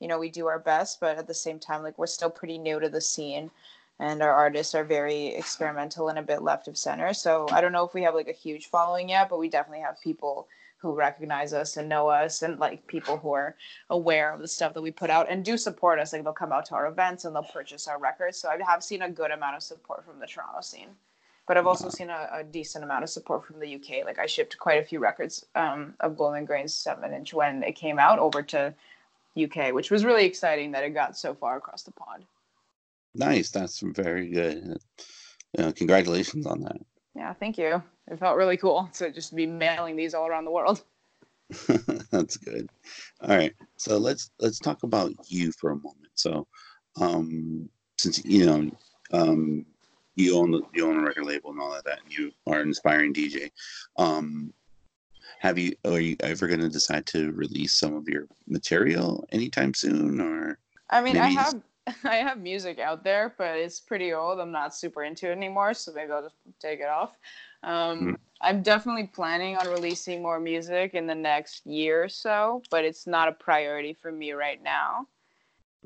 you 0.00 0.08
know, 0.08 0.18
we 0.18 0.30
do 0.30 0.46
our 0.46 0.58
best, 0.58 0.98
but 1.00 1.18
at 1.18 1.26
the 1.26 1.34
same 1.34 1.58
time, 1.58 1.82
like 1.82 1.98
we're 1.98 2.06
still 2.06 2.30
pretty 2.30 2.58
new 2.58 2.80
to 2.80 2.88
the 2.88 3.00
scene. 3.00 3.50
And 3.98 4.22
our 4.22 4.32
artists 4.32 4.74
are 4.74 4.82
very 4.82 5.26
experimental 5.26 6.08
and 6.08 6.18
a 6.18 6.22
bit 6.22 6.40
left 6.40 6.68
of 6.68 6.78
center. 6.78 7.12
So 7.12 7.46
I 7.50 7.60
don't 7.60 7.72
know 7.72 7.84
if 7.84 7.92
we 7.92 8.02
have 8.02 8.14
like 8.14 8.28
a 8.28 8.32
huge 8.32 8.68
following 8.68 9.10
yet, 9.10 9.28
but 9.28 9.38
we 9.38 9.50
definitely 9.50 9.82
have 9.82 10.00
people 10.00 10.48
who 10.80 10.94
recognize 10.94 11.52
us 11.52 11.76
and 11.76 11.88
know 11.88 12.08
us, 12.08 12.42
and 12.42 12.58
like 12.58 12.86
people 12.86 13.18
who 13.18 13.32
are 13.32 13.54
aware 13.90 14.32
of 14.32 14.40
the 14.40 14.48
stuff 14.48 14.72
that 14.74 14.82
we 14.82 14.90
put 14.90 15.10
out 15.10 15.30
and 15.30 15.44
do 15.44 15.56
support 15.56 15.98
us. 15.98 16.12
Like 16.12 16.24
they'll 16.24 16.32
come 16.32 16.52
out 16.52 16.64
to 16.66 16.74
our 16.74 16.86
events 16.86 17.24
and 17.24 17.34
they'll 17.34 17.42
purchase 17.42 17.86
our 17.86 17.98
records. 17.98 18.38
So 18.38 18.48
I 18.48 18.58
have 18.66 18.82
seen 18.82 19.02
a 19.02 19.10
good 19.10 19.30
amount 19.30 19.56
of 19.56 19.62
support 19.62 20.04
from 20.04 20.18
the 20.18 20.26
Toronto 20.26 20.60
scene. 20.62 20.88
But 21.46 21.56
I've 21.56 21.66
also 21.66 21.88
seen 21.88 22.10
a, 22.10 22.28
a 22.32 22.44
decent 22.44 22.84
amount 22.84 23.02
of 23.02 23.10
support 23.10 23.44
from 23.44 23.58
the 23.58 23.74
UK. 23.74 24.04
Like 24.04 24.18
I 24.18 24.26
shipped 24.26 24.56
quite 24.58 24.80
a 24.80 24.84
few 24.84 25.00
records 25.00 25.44
um, 25.54 25.94
of 26.00 26.16
Golden 26.16 26.44
Gray's 26.44 26.74
seven 26.74 27.12
inch 27.12 27.34
when 27.34 27.62
it 27.62 27.72
came 27.72 27.98
out 27.98 28.18
over 28.18 28.42
to 28.42 28.72
UK, 29.40 29.72
which 29.72 29.90
was 29.90 30.04
really 30.04 30.24
exciting 30.24 30.72
that 30.72 30.84
it 30.84 30.90
got 30.90 31.18
so 31.18 31.34
far 31.34 31.56
across 31.56 31.82
the 31.82 31.92
pond. 31.92 32.24
Nice. 33.14 33.50
That's 33.50 33.80
very 33.80 34.28
good. 34.28 34.78
Uh, 35.58 35.72
congratulations 35.72 36.46
on 36.46 36.60
that. 36.62 36.80
Yeah, 37.20 37.34
thank 37.34 37.58
you. 37.58 37.82
It 38.10 38.18
felt 38.18 38.38
really 38.38 38.56
cool 38.56 38.88
to 38.94 39.10
just 39.12 39.36
be 39.36 39.46
mailing 39.46 39.94
these 39.94 40.14
all 40.14 40.26
around 40.26 40.46
the 40.46 40.50
world. 40.50 40.82
That's 42.10 42.38
good. 42.38 42.70
All 43.20 43.36
right. 43.36 43.52
So 43.76 43.98
let's 43.98 44.30
let's 44.38 44.58
talk 44.58 44.84
about 44.84 45.12
you 45.26 45.52
for 45.52 45.72
a 45.72 45.76
moment. 45.76 46.12
So 46.14 46.46
um 46.98 47.68
since 47.98 48.24
you 48.24 48.46
know 48.46 48.70
um 49.12 49.66
you 50.14 50.34
own 50.36 50.50
the, 50.50 50.62
you 50.72 50.86
own 50.86 50.96
a 50.96 51.02
record 51.02 51.26
label 51.26 51.50
and 51.50 51.60
all 51.60 51.74
of 51.74 51.84
that 51.84 51.98
and 52.02 52.12
you 52.12 52.32
are 52.46 52.60
an 52.60 52.68
inspiring 52.68 53.12
DJ. 53.12 53.50
Um 53.98 54.54
have 55.40 55.58
you 55.58 55.74
are 55.84 56.00
you 56.00 56.16
ever 56.20 56.48
gonna 56.48 56.70
decide 56.70 57.04
to 57.06 57.32
release 57.32 57.74
some 57.74 57.96
of 57.96 58.08
your 58.08 58.28
material 58.46 59.26
anytime 59.30 59.74
soon 59.74 60.20
or 60.22 60.58
I 60.88 61.02
mean, 61.02 61.16
I 61.18 61.28
have 61.28 61.60
I 62.04 62.16
have 62.16 62.38
music 62.38 62.78
out 62.78 63.04
there, 63.04 63.34
but 63.38 63.56
it's 63.56 63.80
pretty 63.80 64.12
old. 64.12 64.40
I'm 64.40 64.52
not 64.52 64.74
super 64.74 65.04
into 65.04 65.28
it 65.28 65.32
anymore, 65.32 65.74
so 65.74 65.92
maybe 65.92 66.12
I'll 66.12 66.22
just 66.22 66.36
take 66.60 66.80
it 66.80 66.88
off. 66.88 67.16
Um, 67.62 68.00
mm. 68.00 68.16
I'm 68.40 68.62
definitely 68.62 69.06
planning 69.06 69.56
on 69.56 69.68
releasing 69.68 70.22
more 70.22 70.40
music 70.40 70.94
in 70.94 71.06
the 71.06 71.14
next 71.14 71.66
year 71.66 72.04
or 72.04 72.08
so, 72.08 72.62
but 72.70 72.84
it's 72.84 73.06
not 73.06 73.28
a 73.28 73.32
priority 73.32 73.92
for 73.92 74.10
me 74.10 74.32
right 74.32 74.62
now. 74.62 75.06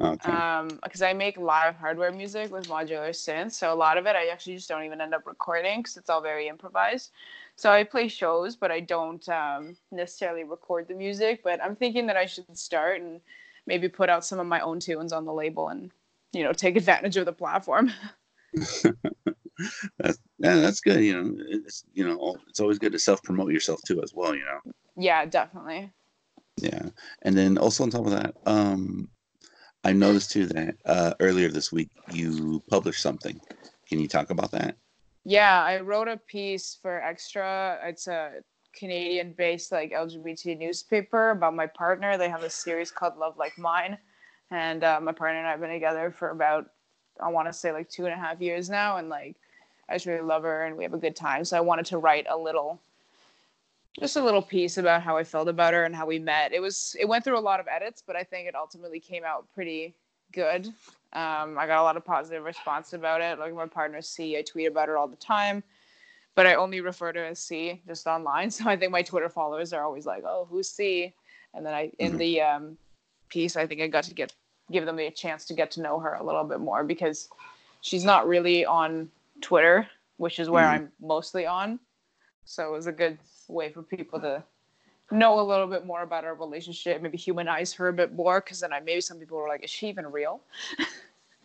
Okay. 0.00 0.32
Um, 0.32 0.80
because 0.82 1.02
I 1.02 1.12
make 1.12 1.36
live 1.36 1.76
hardware 1.76 2.10
music 2.10 2.52
with 2.52 2.66
modular 2.66 3.10
synths, 3.10 3.52
so 3.52 3.72
a 3.72 3.74
lot 3.74 3.96
of 3.96 4.06
it 4.06 4.16
I 4.16 4.26
actually 4.26 4.56
just 4.56 4.68
don't 4.68 4.82
even 4.82 5.00
end 5.00 5.14
up 5.14 5.26
recording 5.26 5.80
because 5.80 5.96
it's 5.96 6.10
all 6.10 6.20
very 6.20 6.48
improvised. 6.48 7.12
So 7.56 7.70
I 7.70 7.84
play 7.84 8.08
shows, 8.08 8.56
but 8.56 8.72
I 8.72 8.80
don't 8.80 9.26
um, 9.28 9.76
necessarily 9.92 10.42
record 10.42 10.88
the 10.88 10.94
music. 10.94 11.42
But 11.44 11.62
I'm 11.62 11.76
thinking 11.76 12.06
that 12.08 12.16
I 12.16 12.26
should 12.26 12.58
start 12.58 13.00
and 13.00 13.20
maybe 13.66 13.88
put 13.88 14.08
out 14.08 14.24
some 14.24 14.38
of 14.38 14.46
my 14.46 14.60
own 14.60 14.80
tunes 14.80 15.12
on 15.12 15.24
the 15.24 15.32
label 15.32 15.68
and 15.68 15.90
you 16.32 16.42
know 16.42 16.52
take 16.52 16.76
advantage 16.76 17.16
of 17.16 17.26
the 17.26 17.32
platform. 17.32 17.92
that's 19.98 20.18
yeah, 20.38 20.56
that's 20.56 20.80
good. 20.80 21.02
You 21.02 21.22
know, 21.22 21.34
it's 21.48 21.84
you 21.92 22.06
know, 22.06 22.36
it's 22.48 22.60
always 22.60 22.78
good 22.78 22.92
to 22.92 22.98
self 22.98 23.22
promote 23.22 23.52
yourself 23.52 23.80
too, 23.86 24.02
as 24.02 24.12
well. 24.14 24.34
You 24.34 24.44
know. 24.44 24.72
Yeah, 24.96 25.24
definitely. 25.26 25.92
Yeah, 26.56 26.88
and 27.22 27.36
then 27.36 27.58
also 27.58 27.82
on 27.84 27.90
top 27.90 28.06
of 28.06 28.12
that, 28.12 28.34
um, 28.46 29.08
I 29.82 29.92
noticed 29.92 30.30
too 30.30 30.46
that 30.46 30.76
uh, 30.84 31.14
earlier 31.20 31.48
this 31.48 31.72
week 31.72 31.90
you 32.12 32.62
published 32.68 33.02
something. 33.02 33.40
Can 33.88 34.00
you 34.00 34.08
talk 34.08 34.30
about 34.30 34.50
that? 34.52 34.76
Yeah, 35.24 35.62
I 35.62 35.80
wrote 35.80 36.08
a 36.08 36.16
piece 36.16 36.78
for 36.80 37.00
Xtra. 37.04 37.78
It's 37.88 38.06
a 38.06 38.34
Canadian-based 38.74 39.72
like 39.72 39.92
LGBT 39.92 40.58
newspaper 40.58 41.30
about 41.30 41.54
my 41.54 41.66
partner. 41.66 42.16
They 42.16 42.28
have 42.28 42.42
a 42.42 42.50
series 42.50 42.90
called 42.90 43.16
Love 43.16 43.36
Like 43.36 43.56
Mine, 43.58 43.98
and 44.50 44.84
uh, 44.84 45.00
my 45.00 45.12
partner 45.12 45.38
and 45.38 45.46
I 45.46 45.52
have 45.52 45.60
been 45.60 45.70
together 45.70 46.10
for 46.10 46.30
about 46.30 46.70
I 47.20 47.28
want 47.28 47.48
to 47.48 47.52
say 47.52 47.72
like 47.72 47.88
two 47.88 48.06
and 48.06 48.14
a 48.14 48.16
half 48.16 48.40
years 48.40 48.68
now, 48.68 48.96
and 48.96 49.08
like 49.08 49.36
I 49.88 49.94
just 49.94 50.06
really 50.06 50.22
love 50.22 50.42
her 50.42 50.64
and 50.64 50.76
we 50.76 50.84
have 50.84 50.94
a 50.94 50.98
good 50.98 51.16
time. 51.16 51.44
So 51.44 51.56
I 51.56 51.60
wanted 51.60 51.86
to 51.86 51.98
write 51.98 52.26
a 52.28 52.36
little, 52.36 52.80
just 53.98 54.16
a 54.16 54.24
little 54.24 54.42
piece 54.42 54.78
about 54.78 55.02
how 55.02 55.16
I 55.16 55.24
felt 55.24 55.48
about 55.48 55.74
her 55.74 55.84
and 55.84 55.94
how 55.94 56.06
we 56.06 56.18
met. 56.18 56.52
It 56.52 56.60
was 56.60 56.96
it 56.98 57.06
went 57.06 57.24
through 57.24 57.38
a 57.38 57.40
lot 57.40 57.60
of 57.60 57.68
edits, 57.68 58.02
but 58.06 58.16
I 58.16 58.24
think 58.24 58.48
it 58.48 58.54
ultimately 58.54 59.00
came 59.00 59.24
out 59.24 59.46
pretty 59.54 59.94
good. 60.32 60.66
Um, 61.12 61.56
I 61.58 61.66
got 61.66 61.80
a 61.80 61.84
lot 61.84 61.96
of 61.96 62.04
positive 62.04 62.42
response 62.42 62.92
about 62.92 63.20
it. 63.20 63.38
Like 63.38 63.54
my 63.54 63.66
partner 63.66 64.02
C, 64.02 64.36
I 64.36 64.42
tweet 64.42 64.66
about 64.66 64.88
her 64.88 64.98
all 64.98 65.06
the 65.06 65.16
time, 65.16 65.62
but 66.34 66.46
I 66.46 66.54
only 66.54 66.80
refer 66.80 67.12
to 67.12 67.26
as 67.26 67.38
C 67.38 67.82
just 67.86 68.06
online. 68.06 68.50
So 68.54 68.68
I 68.68 68.76
think 68.76 68.92
my 68.92 69.02
Twitter 69.02 69.28
followers 69.28 69.72
are 69.72 69.84
always 69.84 70.06
like, 70.06 70.24
"Oh, 70.26 70.46
who's 70.50 70.68
C?" 70.68 71.14
And 71.54 71.64
then 71.64 71.74
I 71.74 71.90
in 71.98 72.10
mm-hmm. 72.10 72.18
the 72.18 72.40
um, 72.40 72.78
piece, 73.28 73.56
I 73.56 73.66
think 73.66 73.80
I 73.80 73.86
got 73.88 74.04
to 74.04 74.14
get 74.14 74.32
give 74.70 74.86
them 74.86 74.98
a 74.98 75.10
chance 75.10 75.44
to 75.46 75.54
get 75.54 75.70
to 75.72 75.82
know 75.82 75.98
her 75.98 76.14
a 76.14 76.24
little 76.24 76.44
bit 76.44 76.60
more 76.60 76.84
because 76.84 77.28
she's 77.82 78.04
not 78.04 78.26
really 78.26 78.64
on 78.64 79.10
Twitter, 79.40 79.86
which 80.16 80.38
is 80.38 80.48
where 80.48 80.64
mm. 80.64 80.70
I'm 80.70 80.92
mostly 81.00 81.44
on. 81.44 81.78
So 82.46 82.66
it 82.68 82.72
was 82.72 82.86
a 82.86 82.92
good 82.92 83.18
way 83.48 83.70
for 83.70 83.82
people 83.82 84.20
to 84.20 84.42
know 85.10 85.38
a 85.38 85.42
little 85.42 85.66
bit 85.66 85.84
more 85.84 86.02
about 86.02 86.24
our 86.24 86.34
relationship, 86.34 87.02
maybe 87.02 87.18
humanize 87.18 87.72
her 87.74 87.88
a 87.88 87.92
bit 87.92 88.14
more, 88.14 88.40
because 88.40 88.60
then 88.60 88.72
I 88.72 88.80
maybe 88.80 89.00
some 89.00 89.18
people 89.18 89.36
were 89.38 89.48
like, 89.48 89.64
"Is 89.64 89.70
she 89.70 89.88
even 89.88 90.10
real?" 90.10 90.40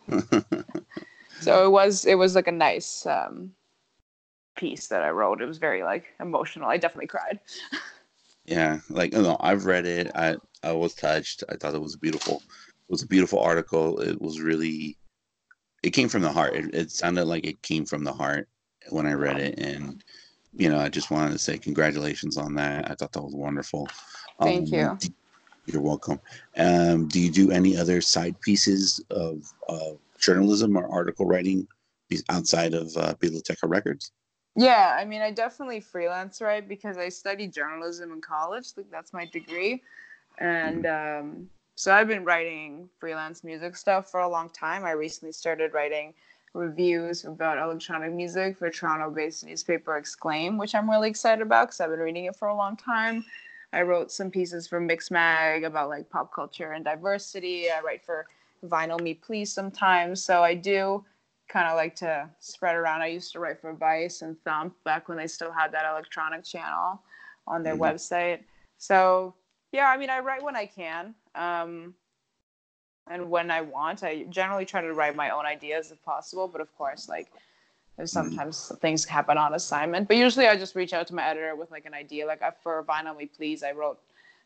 so 1.40 1.66
it 1.66 1.70
was 1.70 2.04
it 2.04 2.16
was 2.16 2.34
like 2.34 2.48
a 2.48 2.52
nice 2.52 3.06
um, 3.06 3.52
piece 4.60 4.86
that 4.88 5.02
I 5.02 5.10
wrote. 5.10 5.40
It 5.40 5.46
was 5.46 5.58
very 5.58 5.82
like 5.82 6.04
emotional. 6.20 6.68
I 6.68 6.76
definitely 6.76 7.08
cried. 7.08 7.40
yeah, 8.44 8.78
like 8.90 9.14
you 9.14 9.22
know, 9.22 9.38
I've 9.40 9.64
read 9.64 9.86
it. 9.86 10.12
I 10.14 10.36
I 10.62 10.72
was 10.72 10.94
touched. 10.94 11.42
I 11.48 11.56
thought 11.56 11.74
it 11.74 11.80
was 11.80 11.96
beautiful. 11.96 12.42
It 12.46 12.90
was 12.90 13.02
a 13.02 13.08
beautiful 13.08 13.40
article. 13.40 14.00
It 14.00 14.20
was 14.20 14.40
really 14.40 14.98
it 15.82 15.90
came 15.90 16.08
from 16.08 16.22
the 16.22 16.30
heart. 16.30 16.54
It, 16.54 16.74
it, 16.74 16.90
sounded 16.90 17.24
like 17.24 17.46
it 17.46 17.62
came 17.62 17.86
from 17.86 18.04
the 18.04 18.12
heart 18.12 18.48
when 18.90 19.06
I 19.06 19.14
read 19.14 19.38
it, 19.38 19.58
and 19.58 20.04
you 20.52 20.68
know, 20.68 20.78
I 20.78 20.90
just 20.90 21.10
wanted 21.10 21.32
to 21.32 21.38
say 21.38 21.56
congratulations 21.56 22.36
on 22.36 22.54
that. 22.56 22.90
I 22.90 22.94
thought 22.94 23.12
that 23.12 23.22
was 23.22 23.34
wonderful. 23.34 23.88
Thank 24.40 24.68
um, 24.68 24.74
you. 24.74 24.98
You're 25.66 25.82
welcome. 25.82 26.20
Um, 26.56 27.08
do 27.08 27.20
you 27.20 27.30
do 27.30 27.50
any 27.50 27.76
other 27.76 28.00
side 28.00 28.38
pieces 28.40 29.00
of 29.10 29.42
uh, 29.68 29.92
journalism 30.18 30.76
or 30.76 30.90
article 30.90 31.26
writing 31.26 31.66
outside 32.28 32.74
of 32.74 32.94
uh, 32.96 33.14
Biblioteca 33.20 33.66
Records? 33.66 34.12
Yeah, 34.60 34.94
I 34.98 35.06
mean, 35.06 35.22
I 35.22 35.30
definitely 35.30 35.80
freelance 35.80 36.42
write 36.42 36.68
because 36.68 36.98
I 36.98 37.08
studied 37.08 37.50
journalism 37.50 38.12
in 38.12 38.20
college. 38.20 38.66
Like 38.76 38.90
that's 38.90 39.14
my 39.14 39.24
degree, 39.24 39.82
and 40.36 40.84
mm-hmm. 40.84 41.28
um, 41.28 41.50
so 41.76 41.94
I've 41.94 42.08
been 42.08 42.26
writing 42.26 42.86
freelance 42.98 43.42
music 43.42 43.74
stuff 43.74 44.10
for 44.10 44.20
a 44.20 44.28
long 44.28 44.50
time. 44.50 44.84
I 44.84 44.90
recently 44.90 45.32
started 45.32 45.72
writing 45.72 46.12
reviews 46.52 47.24
about 47.24 47.56
electronic 47.56 48.12
music 48.12 48.58
for 48.58 48.68
Toronto-based 48.68 49.46
newspaper 49.46 49.96
Exclaim, 49.96 50.58
which 50.58 50.74
I'm 50.74 50.90
really 50.90 51.08
excited 51.08 51.40
about 51.40 51.68
because 51.68 51.80
I've 51.80 51.88
been 51.88 52.00
reading 52.00 52.26
it 52.26 52.36
for 52.36 52.48
a 52.48 52.54
long 52.54 52.76
time. 52.76 53.24
I 53.72 53.80
wrote 53.80 54.12
some 54.12 54.30
pieces 54.30 54.66
for 54.66 54.78
Mixmag 54.78 55.64
about 55.64 55.88
like 55.88 56.10
pop 56.10 56.34
culture 56.34 56.72
and 56.72 56.84
diversity. 56.84 57.70
I 57.70 57.80
write 57.80 58.04
for 58.04 58.26
Vinyl 58.66 59.00
Me 59.00 59.14
Please 59.14 59.50
sometimes. 59.50 60.22
So 60.22 60.42
I 60.42 60.52
do 60.52 61.02
kind 61.50 61.68
of 61.68 61.76
like 61.76 61.96
to 61.96 62.28
spread 62.38 62.76
around. 62.76 63.02
I 63.02 63.08
used 63.08 63.32
to 63.32 63.40
write 63.40 63.60
for 63.60 63.72
Vice 63.72 64.22
and 64.22 64.40
Thump 64.44 64.74
back 64.84 65.08
when 65.08 65.18
they 65.18 65.26
still 65.26 65.52
had 65.52 65.72
that 65.72 65.84
electronic 65.90 66.44
channel 66.44 67.02
on 67.46 67.62
their 67.62 67.74
mm-hmm. 67.74 67.82
website. 67.82 68.40
So 68.78 69.34
yeah, 69.72 69.88
I 69.88 69.96
mean, 69.96 70.10
I 70.10 70.20
write 70.20 70.42
when 70.42 70.56
I 70.56 70.66
can 70.66 71.14
um, 71.34 71.94
and 73.10 73.28
when 73.30 73.50
I 73.50 73.60
want. 73.60 74.02
I 74.04 74.24
generally 74.30 74.64
try 74.64 74.80
to 74.80 74.92
write 74.94 75.16
my 75.16 75.30
own 75.30 75.44
ideas 75.44 75.90
if 75.90 76.02
possible, 76.04 76.48
but 76.48 76.60
of 76.60 76.74
course, 76.78 77.08
like 77.08 77.28
there's 77.96 78.12
mm-hmm. 78.12 78.28
sometimes 78.28 78.72
mm. 78.72 78.80
things 78.80 79.04
happen 79.04 79.36
on 79.36 79.54
assignment. 79.54 80.08
But 80.08 80.16
usually, 80.16 80.46
I 80.46 80.56
just 80.56 80.76
reach 80.76 80.92
out 80.92 81.08
to 81.08 81.14
my 81.14 81.26
editor 81.26 81.56
with 81.56 81.70
like 81.70 81.84
an 81.84 81.94
idea. 81.94 82.26
Like 82.26 82.40
for 82.62 82.84
Vinyl 82.84 83.16
Me 83.16 83.26
Please, 83.26 83.62
I 83.62 83.72
wrote 83.72 83.98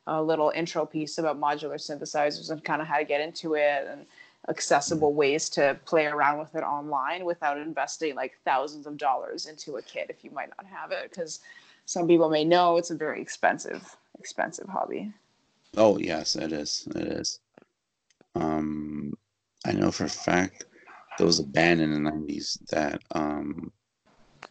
a 0.06 0.23
little 0.23 0.52
intro 0.54 0.84
piece 0.84 1.18
about 1.18 1.40
modular 1.40 1.76
synthesizers 1.76 2.50
and 2.50 2.62
kind 2.62 2.82
of 2.82 2.88
how 2.88 2.99
to 2.99 3.04
get 3.04 3.20
into 3.20 3.54
it 3.54 3.87
and 3.90 4.04
accessible 4.48 5.10
mm-hmm. 5.10 5.18
ways 5.18 5.48
to 5.50 5.78
play 5.84 6.06
around 6.06 6.38
with 6.38 6.54
it 6.54 6.62
online 6.62 7.24
without 7.24 7.58
investing 7.58 8.14
like 8.14 8.38
thousands 8.44 8.86
of 8.86 8.96
dollars 8.96 9.46
into 9.46 9.76
a 9.76 9.82
kit 9.82 10.06
if 10.10 10.24
you 10.24 10.30
might 10.30 10.50
not 10.50 10.66
have 10.66 10.92
it 10.92 11.10
because 11.10 11.40
some 11.86 12.06
people 12.06 12.28
may 12.28 12.44
know 12.44 12.76
it's 12.76 12.90
a 12.90 12.94
very 12.94 13.20
expensive 13.20 13.96
expensive 14.18 14.68
hobby. 14.68 15.12
Oh 15.76 15.98
yes, 15.98 16.36
it 16.36 16.52
is. 16.52 16.86
It 16.94 17.08
is. 17.08 17.40
Um, 18.34 19.14
I 19.66 19.72
know 19.72 19.90
for 19.90 20.04
a 20.04 20.08
fact 20.08 20.66
there 21.18 21.26
was 21.26 21.40
a 21.40 21.44
band 21.44 21.80
in 21.80 21.92
the 21.92 22.10
'90s 22.10 22.58
that 22.70 23.02
um, 23.12 23.72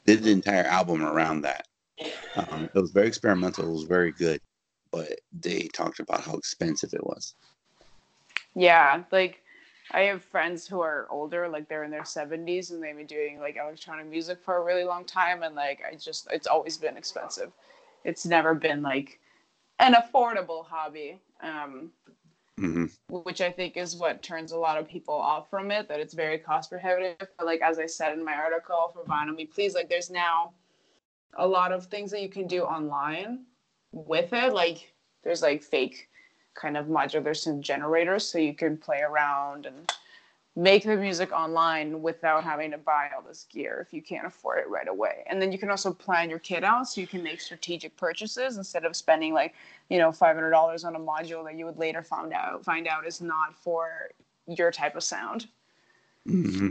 did 0.05 0.23
the 0.23 0.31
entire 0.31 0.65
album 0.65 1.03
around 1.03 1.41
that. 1.41 1.67
Um, 2.35 2.69
it 2.73 2.79
was 2.79 2.91
very 2.91 3.07
experimental. 3.07 3.65
It 3.65 3.71
was 3.71 3.83
very 3.83 4.11
good, 4.11 4.41
but 4.91 5.19
they 5.31 5.69
talked 5.73 5.99
about 5.99 6.21
how 6.21 6.35
expensive 6.35 6.93
it 6.93 7.05
was. 7.05 7.35
Yeah, 8.55 9.03
like 9.11 9.42
I 9.91 10.01
have 10.01 10.23
friends 10.23 10.67
who 10.67 10.81
are 10.81 11.07
older, 11.09 11.47
like 11.47 11.67
they're 11.67 11.83
in 11.83 11.91
their 11.91 12.03
70s 12.03 12.71
and 12.71 12.81
they've 12.81 12.95
been 12.95 13.05
doing 13.05 13.39
like 13.39 13.57
electronic 13.57 14.07
music 14.07 14.39
for 14.43 14.57
a 14.57 14.63
really 14.63 14.83
long 14.83 15.05
time. 15.05 15.43
And 15.43 15.55
like, 15.55 15.81
I 15.89 15.95
just, 15.95 16.27
it's 16.31 16.47
always 16.47 16.77
been 16.77 16.97
expensive. 16.97 17.51
It's 18.03 18.25
never 18.25 18.53
been 18.53 18.81
like 18.81 19.19
an 19.79 19.93
affordable 19.93 20.65
hobby, 20.65 21.19
um, 21.41 21.91
mm-hmm. 22.59 22.85
which 23.09 23.41
I 23.41 23.51
think 23.51 23.77
is 23.77 23.95
what 23.95 24.23
turns 24.23 24.51
a 24.51 24.57
lot 24.57 24.77
of 24.77 24.87
people 24.87 25.15
off 25.15 25.49
from 25.49 25.71
it. 25.71 25.87
That 25.87 25.99
it's 25.99 26.13
very 26.13 26.37
cost 26.37 26.69
prohibitive. 26.69 27.27
But 27.37 27.45
like 27.45 27.61
as 27.61 27.79
I 27.79 27.85
said 27.85 28.13
in 28.13 28.23
my 28.23 28.33
article 28.33 28.91
for 28.93 29.03
Vinyl 29.03 29.35
Me 29.35 29.45
Please, 29.45 29.75
like 29.75 29.89
there's 29.89 30.09
now 30.09 30.53
a 31.37 31.47
lot 31.47 31.71
of 31.71 31.87
things 31.87 32.11
that 32.11 32.21
you 32.21 32.29
can 32.29 32.47
do 32.47 32.63
online 32.63 33.45
with 33.91 34.31
it. 34.33 34.53
Like 34.53 34.93
there's 35.23 35.41
like 35.41 35.63
fake 35.63 36.07
kind 36.55 36.77
of 36.77 36.87
modular 36.87 37.31
synth 37.31 37.61
generators, 37.61 38.25
so 38.25 38.37
you 38.37 38.53
can 38.53 38.77
play 38.77 39.01
around 39.01 39.65
and 39.65 39.91
make 40.55 40.83
the 40.83 40.95
music 40.95 41.31
online 41.31 42.01
without 42.01 42.43
having 42.43 42.69
to 42.69 42.77
buy 42.77 43.09
all 43.15 43.23
this 43.23 43.47
gear 43.49 43.83
if 43.85 43.91
you 43.91 44.01
can't 44.01 44.27
afford 44.27 44.59
it 44.59 44.69
right 44.69 44.87
away. 44.87 45.23
And 45.25 45.41
then 45.41 45.51
you 45.51 45.57
can 45.57 45.71
also 45.71 45.91
plan 45.91 46.29
your 46.29 46.39
kit 46.39 46.63
out 46.63 46.87
so 46.87 47.01
you 47.01 47.07
can 47.07 47.23
make 47.23 47.41
strategic 47.41 47.97
purchases 47.97 48.57
instead 48.57 48.85
of 48.85 48.95
spending 48.95 49.33
like, 49.33 49.55
you 49.89 49.97
know, 49.97 50.11
$500 50.11 50.85
on 50.85 50.95
a 50.95 50.99
module 50.99 51.43
that 51.45 51.57
you 51.57 51.65
would 51.65 51.79
later 51.79 52.03
find 52.03 52.33
out 52.33 52.63
find 52.63 52.87
out 52.87 53.07
is 53.07 53.19
not 53.19 53.55
for 53.55 54.11
your 54.47 54.71
type 54.71 54.95
of 54.95 55.03
sound. 55.03 55.47
Mm-hmm. 56.27 56.69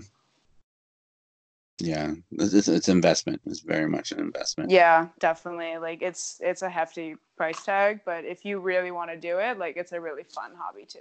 Yeah, 1.78 2.12
it's, 2.32 2.68
it's 2.68 2.88
investment. 2.88 3.40
It's 3.46 3.60
very 3.60 3.88
much 3.88 4.12
an 4.12 4.20
investment. 4.20 4.70
Yeah, 4.70 5.08
definitely. 5.18 5.78
Like 5.78 6.02
it's 6.02 6.38
it's 6.40 6.62
a 6.62 6.70
hefty 6.70 7.16
price 7.36 7.64
tag, 7.64 8.00
but 8.04 8.24
if 8.24 8.44
you 8.44 8.60
really 8.60 8.90
want 8.90 9.10
to 9.10 9.16
do 9.16 9.38
it, 9.38 9.58
like 9.58 9.76
it's 9.76 9.92
a 9.92 10.00
really 10.00 10.22
fun 10.22 10.52
hobby 10.56 10.86
too. 10.86 10.98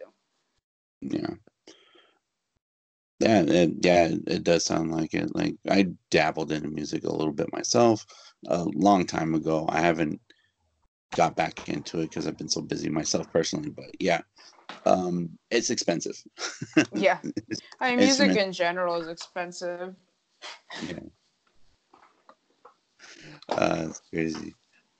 Yeah. 1.01 1.36
Yeah, 3.20 3.44
it, 3.44 3.72
yeah, 3.82 4.10
it 4.25 4.44
does 4.44 4.66
sound 4.66 4.92
like 4.92 5.13
it. 5.13 5.36
Like 5.36 5.56
I 5.70 5.90
dabbled 6.10 6.51
in 6.51 6.74
music 6.74 7.04
a 7.04 7.12
little 7.12 7.34
bit 7.34 7.54
myself 7.54 8.04
a 8.48 8.63
long 8.63 9.06
time 9.06 9.36
ago. 9.36 9.68
I 9.70 9.80
haven't 9.82 10.20
got 11.16 11.36
back 11.36 11.70
into 11.70 12.00
it 12.00 12.10
because 12.10 12.25
I've 12.25 12.38
been 12.38 12.50
so 12.50 12.62
busy 12.62 12.90
myself 12.90 13.32
personally. 13.32 13.70
But 13.70 13.86
yeah, 14.00 14.22
um, 14.88 15.38
it's 15.51 15.70
expensive. 15.70 16.20
yeah, 16.96 17.20
I 17.80 17.90
mean, 17.92 18.00
music 18.00 18.36
in 18.36 18.51
general 18.51 19.00
is 19.01 19.08
expensive. 19.08 19.94
Yeah. 20.88 21.00
uh, 23.50 23.86
it's 23.90 24.01
crazy. 24.10 24.56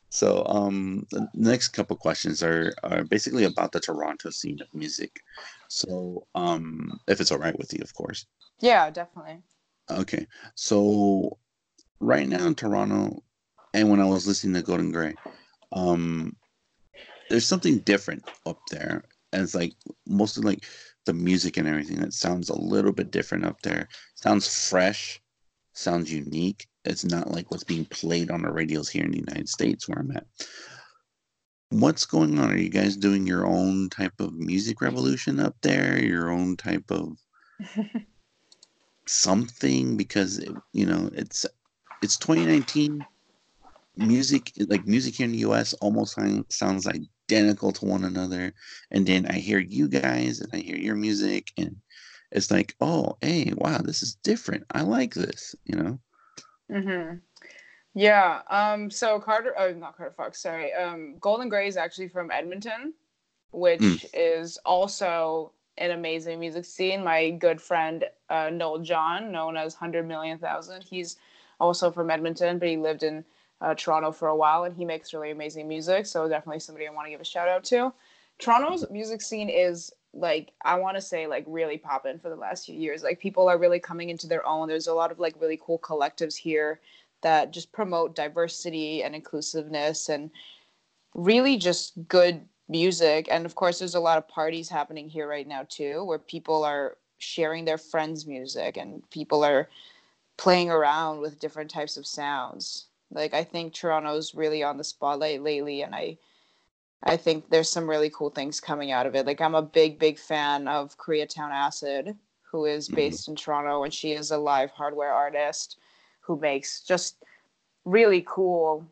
So, 0.10 0.46
um, 0.46 1.06
the 1.12 1.28
next 1.34 1.70
couple 1.70 1.96
questions 1.96 2.44
are 2.44 2.74
are 2.84 3.04
basically 3.06 3.46
about 3.46 3.72
the 3.72 3.80
Toronto 3.80 4.30
scene 4.30 4.60
of 4.62 4.74
music. 4.74 5.22
So, 5.70 6.28
um, 6.36 7.00
if 7.08 7.22
it's 7.22 7.32
all 7.32 7.38
right 7.38 7.58
with 7.58 7.74
you, 7.74 7.80
of 7.82 7.94
course. 7.94 8.26
Yeah, 8.60 8.90
definitely. 8.90 9.42
Okay. 9.90 10.28
So, 10.56 11.38
right 12.02 12.28
now 12.28 12.46
in 12.46 12.56
Toronto, 12.56 13.24
and 13.74 13.90
when 13.90 14.02
I 14.02 14.06
was 14.06 14.28
listening 14.28 14.56
to 14.56 14.62
Golden 14.64 14.92
Gray, 14.92 15.16
um, 15.72 16.36
there's 17.30 17.48
something 17.48 17.80
different 17.80 18.30
up 18.46 18.60
there, 18.70 19.04
and 19.32 19.42
it's 19.42 19.56
like 19.56 19.74
mostly 20.06 20.44
like 20.44 20.66
the 21.06 21.14
music 21.14 21.56
and 21.56 21.68
everything 21.68 22.00
that 22.02 22.14
sounds 22.14 22.50
a 22.50 22.60
little 22.60 22.92
bit 22.92 23.12
different 23.12 23.46
up 23.46 23.62
there. 23.62 23.88
Sounds 24.16 24.70
fresh, 24.70 25.22
sounds 25.74 26.12
unique. 26.12 26.68
It's 26.86 27.06
not 27.06 27.32
like 27.32 27.52
what's 27.52 27.64
being 27.64 27.86
played 27.86 28.32
on 28.32 28.42
the 28.42 28.52
radios 28.52 28.90
here 28.90 29.06
in 29.06 29.12
the 29.12 29.20
United 29.20 29.50
States 29.50 29.88
where 29.88 30.00
I'm 30.00 30.12
at. 30.12 30.26
What's 31.70 32.06
going 32.06 32.38
on? 32.40 32.52
Are 32.52 32.58
you 32.58 32.70
guys 32.70 32.98
doing 32.98 33.26
your 33.26 33.46
own 33.46 33.90
type 33.90 34.20
of 34.20 34.34
music 34.34 34.82
revolution 34.82 35.40
up 35.40 35.56
there? 35.62 36.04
Your 36.04 36.30
own 36.30 36.58
type 36.58 36.90
of 36.90 37.18
something? 39.08 39.96
Because 39.96 40.40
it, 40.40 40.52
you 40.74 40.86
know 40.86 41.10
it's 41.14 41.46
it's 42.02 42.18
2019. 42.18 43.06
Music 43.98 44.52
like 44.68 44.88
music 44.88 45.16
here 45.16 45.26
in 45.26 45.34
the 45.34 45.40
U.S. 45.40 45.74
almost 45.74 46.18
sounds 46.50 46.88
identical 46.88 47.72
to 47.74 47.86
one 47.86 48.06
another, 48.06 48.54
and 48.90 49.06
then 49.06 49.28
I 49.28 49.34
hear 49.34 49.60
you 49.60 49.88
guys 49.88 50.40
and 50.40 50.50
I 50.54 50.58
hear 50.58 50.78
your 50.78 50.96
music, 50.96 51.52
and 51.58 51.76
it's 52.32 52.52
like, 52.52 52.76
oh, 52.82 53.18
hey, 53.22 53.54
wow, 53.56 53.80
this 53.80 54.04
is 54.04 54.16
different. 54.16 54.66
I 54.72 54.82
like 54.82 55.14
this, 55.14 55.56
you 55.66 55.76
know. 55.76 56.00
Mm-hmm. 56.72 57.18
Yeah. 57.94 58.42
Um. 58.50 58.90
So 58.90 59.20
Carter, 59.20 59.54
oh, 59.58 59.74
not 59.74 59.98
Carter 59.98 60.14
Fox. 60.16 60.42
Sorry. 60.42 60.72
Um. 60.74 61.18
Golden 61.20 61.50
Gray 61.50 61.68
is 61.68 61.78
actually 61.78 62.08
from 62.08 62.32
Edmonton, 62.32 62.94
which 63.52 63.82
mm. 63.82 64.06
is 64.14 64.58
also 64.66 65.52
an 65.78 65.92
amazing 65.92 66.40
music 66.40 66.64
scene. 66.64 67.04
My 67.04 67.32
good 67.32 67.62
friend 67.62 68.06
uh, 68.30 68.50
Noel 68.50 68.80
John, 68.80 69.32
known 69.32 69.58
as 69.58 69.74
Hundred 69.74 70.08
Million 70.08 70.38
Thousand, 70.38 70.84
he's 70.84 71.18
also 71.60 71.92
from 71.92 72.10
Edmonton, 72.10 72.60
but 72.60 72.70
he 72.70 72.78
lived 72.78 73.04
in 73.04 73.26
uh, 73.60 73.76
Toronto 73.76 74.12
for 74.12 74.30
a 74.30 74.36
while, 74.36 74.64
and 74.64 74.76
he 74.76 74.86
makes 74.86 75.14
really 75.14 75.32
amazing 75.32 75.68
music. 75.68 76.06
So 76.06 76.28
definitely 76.30 76.60
somebody 76.60 76.88
I 76.88 76.92
want 76.92 77.08
to 77.08 77.12
give 77.12 77.22
a 77.22 77.26
shout 77.26 77.48
out 77.48 77.64
to. 77.66 77.94
Toronto's 78.40 78.90
music 78.90 79.22
scene 79.22 79.50
is 79.50 79.92
like 80.14 80.52
I 80.64 80.76
want 80.76 80.98
to 80.98 81.02
say 81.02 81.28
like 81.28 81.46
really 81.48 81.78
popping 81.78 82.20
for 82.20 82.30
the 82.30 82.36
last 82.36 82.66
few 82.66 82.76
years. 82.76 83.04
Like 83.04 83.20
people 83.20 83.48
are 83.48 83.58
really 83.58 83.80
coming 83.80 84.10
into 84.10 84.28
their 84.28 84.46
own. 84.46 84.68
There's 84.68 84.88
a 84.88 84.94
lot 84.94 85.12
of 85.12 85.20
like 85.20 85.40
really 85.40 85.60
cool 85.62 85.80
collectives 85.80 86.36
here 86.36 86.82
that 87.22 87.52
just 87.52 87.72
promote 87.72 88.16
diversity 88.16 89.04
and 89.04 89.16
inclusiveness 89.16 90.10
and 90.10 90.32
really 91.14 91.58
just 91.58 92.08
good 92.08 92.46
music. 92.68 93.28
And 93.32 93.46
of 93.46 93.56
course, 93.56 93.80
there's 93.80 93.96
a 93.96 94.00
lot 94.00 94.18
of 94.18 94.28
parties 94.28 94.70
happening 94.70 95.08
here 95.08 95.28
right 95.28 95.48
now 95.48 95.66
too, 95.70 96.04
where 96.04 96.20
people 96.20 96.64
are 96.64 96.98
sharing 97.20 97.66
their 97.66 97.78
friends' 97.78 98.26
music 98.26 98.78
and 98.78 99.08
people 99.12 99.44
are 99.44 99.70
playing 100.38 100.72
around 100.72 101.20
with 101.20 101.40
different 101.40 101.70
types 101.70 101.98
of 101.98 102.08
sounds. 102.08 102.88
Like 103.12 103.34
I 103.34 103.44
think 103.44 103.74
Toronto's 103.74 104.34
really 104.34 104.64
on 104.64 104.78
the 104.78 104.84
spotlight 104.84 105.44
lately, 105.44 105.84
and 105.84 105.94
I 105.94 106.18
I 107.04 107.18
think 107.18 107.50
there's 107.50 107.70
some 107.70 107.90
really 107.90 108.12
cool 108.12 108.30
things 108.30 108.60
coming 108.60 108.92
out 108.92 109.06
of 109.06 109.16
it. 109.16 109.26
Like 109.26 109.42
I'm 109.42 109.56
a 109.56 109.62
big, 109.62 109.98
big 109.98 110.20
fan 110.20 110.68
of 110.68 110.98
Koreatown 110.98 111.50
Acid, 111.50 112.16
who 112.44 112.66
is 112.66 112.88
mm-hmm. 112.88 112.96
based 112.96 113.24
mm-hmm. 113.24 113.32
in 113.32 113.36
Toronto, 113.38 113.84
and 113.84 113.94
she 113.94 114.12
is 114.12 114.32
a 114.32 114.38
live 114.38 114.72
hardware 114.72 115.12
artist 115.12 115.78
who 116.20 116.38
makes 116.38 116.82
just 116.82 117.24
really 117.86 118.24
cool 118.28 118.86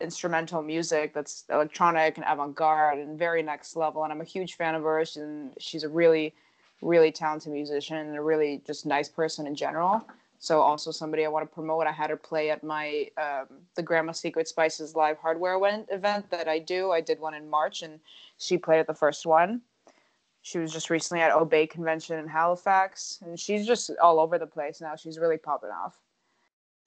instrumental 0.00 0.60
music 0.60 1.14
that's 1.14 1.44
electronic 1.50 2.16
and 2.16 2.26
avant-garde 2.28 2.98
and 2.98 3.18
very 3.18 3.42
next 3.42 3.76
level. 3.76 4.04
And 4.04 4.12
I'm 4.12 4.20
a 4.20 4.24
huge 4.24 4.54
fan 4.54 4.74
of 4.74 4.82
hers, 4.82 5.16
and 5.16 5.52
she's 5.58 5.84
a 5.84 5.88
really, 5.88 6.34
really 6.82 7.12
talented 7.12 7.52
musician 7.52 7.96
and 7.96 8.16
a 8.16 8.20
really 8.20 8.62
just 8.66 8.84
nice 8.84 9.08
person 9.08 9.46
in 9.46 9.54
general. 9.54 10.04
So 10.38 10.60
also 10.60 10.90
somebody 10.90 11.24
I 11.24 11.28
want 11.28 11.48
to 11.48 11.54
promote. 11.54 11.86
I 11.86 11.92
had 11.92 12.10
her 12.10 12.16
play 12.16 12.50
at 12.50 12.62
my 12.62 13.08
um, 13.16 13.46
the 13.74 13.82
Grandma 13.82 14.12
Secret 14.12 14.48
Spices 14.48 14.94
live 14.94 15.18
hardware 15.18 15.58
event 15.90 16.30
that 16.30 16.48
I 16.48 16.58
do. 16.58 16.90
I 16.90 17.00
did 17.00 17.18
one 17.20 17.34
in 17.34 17.48
March, 17.48 17.82
and 17.82 18.00
she 18.38 18.58
played 18.58 18.80
at 18.80 18.86
the 18.86 18.94
first 18.94 19.26
one. 19.26 19.62
She 20.42 20.58
was 20.58 20.72
just 20.72 20.90
recently 20.90 21.22
at 21.22 21.32
Obey 21.32 21.66
Convention 21.66 22.18
in 22.18 22.28
Halifax, 22.28 23.20
and 23.24 23.40
she's 23.40 23.66
just 23.66 23.90
all 24.02 24.20
over 24.20 24.38
the 24.38 24.46
place 24.46 24.80
now. 24.82 24.94
She's 24.94 25.18
really 25.18 25.38
popping 25.38 25.70
off. 25.70 25.98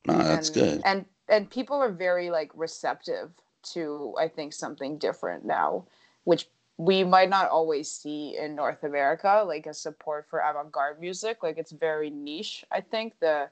Oh, 0.08 0.18
that's 0.18 0.50
and, 0.50 0.56
good. 0.56 0.82
And 0.86 1.06
and 1.28 1.50
people 1.50 1.78
are 1.78 1.92
very 1.92 2.30
like 2.30 2.52
receptive 2.54 3.32
to 3.74 4.14
I 4.20 4.28
think 4.28 4.54
something 4.54 4.98
different 4.98 5.46
now, 5.46 5.86
which 6.26 6.48
we 6.78 7.04
might 7.04 7.30
not 7.30 7.50
always 7.50 7.92
see 7.92 8.38
in 8.38 8.56
North 8.56 8.84
America, 8.84 9.44
like 9.46 9.66
a 9.66 9.74
support 9.74 10.28
for 10.30 10.40
avant-garde 10.40 11.00
music. 11.00 11.42
Like 11.42 11.58
it's 11.58 11.72
very 11.72 12.10
niche. 12.10 12.64
I 12.72 12.82
think 12.82 13.14
the 13.20 13.50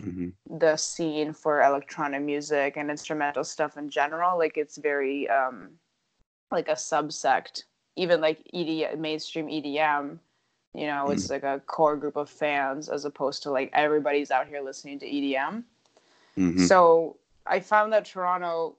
mm-hmm. 0.00 0.58
the 0.58 0.76
scene 0.76 1.32
for 1.32 1.62
electronic 1.62 2.22
music 2.22 2.76
and 2.76 2.90
instrumental 2.90 3.44
stuff 3.44 3.76
in 3.76 3.88
general, 3.88 4.36
like 4.36 4.56
it's 4.56 4.78
very 4.78 5.28
um, 5.28 5.70
like 6.50 6.68
a 6.68 6.72
subsect. 6.72 7.64
Even 7.96 8.20
like 8.20 8.42
EDM, 8.54 8.98
mainstream 8.98 9.46
EDM, 9.46 10.18
you 10.74 10.86
know, 10.86 11.04
mm-hmm. 11.04 11.12
it's 11.12 11.30
like 11.30 11.44
a 11.44 11.60
core 11.66 11.96
group 11.96 12.16
of 12.16 12.28
fans 12.28 12.88
as 12.88 13.04
opposed 13.04 13.44
to 13.44 13.50
like 13.50 13.70
everybody's 13.74 14.32
out 14.32 14.48
here 14.48 14.60
listening 14.60 14.98
to 14.98 15.06
EDM. 15.06 15.62
Mm-hmm. 16.36 16.64
So 16.64 17.16
I 17.46 17.60
found 17.60 17.92
that 17.92 18.06
Toronto 18.06 18.76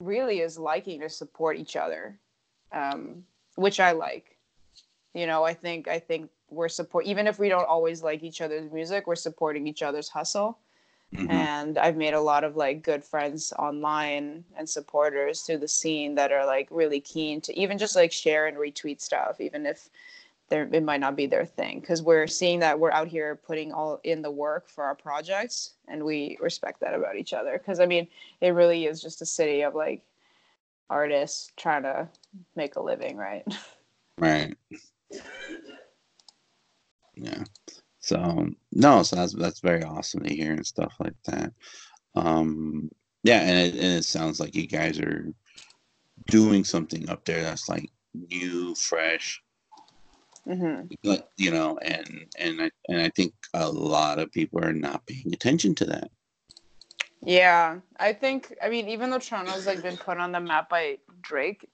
really 0.00 0.40
is 0.40 0.58
liking 0.58 1.00
to 1.00 1.10
support 1.10 1.58
each 1.58 1.76
other 1.76 2.18
um, 2.72 3.24
which 3.56 3.80
I 3.80 3.92
like. 3.92 4.36
You 5.14 5.26
know, 5.26 5.44
I 5.44 5.54
think 5.54 5.88
I 5.88 5.98
think 5.98 6.30
we're 6.50 6.68
support 6.68 7.06
even 7.06 7.26
if 7.26 7.38
we 7.38 7.48
don't 7.48 7.66
always 7.66 8.02
like 8.02 8.22
each 8.22 8.40
other's 8.40 8.70
music, 8.72 9.06
we're 9.06 9.16
supporting 9.16 9.66
each 9.66 9.82
other's 9.82 10.08
hustle. 10.08 10.58
Mm-hmm. 11.14 11.30
And 11.30 11.78
I've 11.78 11.96
made 11.96 12.14
a 12.14 12.20
lot 12.20 12.44
of 12.44 12.56
like 12.56 12.82
good 12.82 13.02
friends 13.02 13.52
online 13.58 14.44
and 14.56 14.68
supporters 14.68 15.40
through 15.40 15.58
the 15.58 15.68
scene 15.68 16.14
that 16.14 16.30
are 16.30 16.46
like 16.46 16.68
really 16.70 17.00
keen 17.00 17.40
to 17.42 17.58
even 17.58 17.78
just 17.78 17.96
like 17.96 18.12
share 18.12 18.46
and 18.46 18.56
retweet 18.56 19.00
stuff, 19.00 19.40
even 19.40 19.66
if 19.66 19.90
there 20.50 20.68
it 20.72 20.84
might 20.84 21.00
not 21.00 21.16
be 21.16 21.26
their 21.26 21.44
thing. 21.44 21.80
Because 21.80 22.00
we're 22.02 22.28
seeing 22.28 22.60
that 22.60 22.78
we're 22.78 22.92
out 22.92 23.08
here 23.08 23.40
putting 23.44 23.72
all 23.72 24.00
in 24.04 24.22
the 24.22 24.30
work 24.30 24.68
for 24.68 24.84
our 24.84 24.94
projects, 24.94 25.72
and 25.88 26.04
we 26.04 26.38
respect 26.40 26.78
that 26.80 26.94
about 26.94 27.16
each 27.16 27.32
other. 27.32 27.58
Because 27.58 27.80
I 27.80 27.86
mean, 27.86 28.06
it 28.40 28.50
really 28.50 28.86
is 28.86 29.02
just 29.02 29.22
a 29.22 29.26
city 29.26 29.62
of 29.62 29.74
like 29.74 30.02
artists 30.90 31.52
trying 31.56 31.84
to 31.84 32.08
make 32.56 32.76
a 32.76 32.82
living, 32.82 33.16
right? 33.16 33.44
Right. 34.18 34.54
Yeah. 37.14 37.42
So 38.00 38.48
no, 38.72 39.02
so 39.02 39.16
that's 39.16 39.32
that's 39.32 39.60
very 39.60 39.82
awesome 39.82 40.22
to 40.24 40.34
hear 40.34 40.52
and 40.52 40.66
stuff 40.66 40.92
like 41.00 41.16
that. 41.24 41.54
Um, 42.14 42.90
yeah, 43.22 43.40
and 43.40 43.58
it, 43.58 43.74
and 43.74 43.98
it 43.98 44.04
sounds 44.04 44.38
like 44.38 44.54
you 44.54 44.66
guys 44.66 45.00
are 45.00 45.32
doing 46.26 46.64
something 46.64 47.08
up 47.08 47.24
there 47.24 47.42
that's 47.42 47.68
like 47.68 47.90
new, 48.14 48.74
fresh. 48.74 49.42
Mm-hmm. 50.46 50.86
But 51.04 51.30
you 51.36 51.50
know, 51.50 51.78
and 51.78 52.26
and 52.38 52.62
I 52.62 52.70
and 52.88 53.00
I 53.00 53.10
think 53.10 53.32
a 53.54 53.70
lot 53.70 54.18
of 54.18 54.32
people 54.32 54.64
are 54.64 54.72
not 54.72 55.06
paying 55.06 55.32
attention 55.32 55.74
to 55.76 55.84
that. 55.86 56.10
Yeah, 57.22 57.80
I 57.98 58.12
think 58.12 58.54
I 58.62 58.68
mean 58.70 58.88
even 58.88 59.10
though 59.10 59.18
Toronto's 59.18 59.66
like 59.66 59.82
been 59.82 59.96
put 59.96 60.18
on 60.18 60.32
the 60.32 60.40
map 60.40 60.70
by 60.70 60.98
Drake 61.20 61.68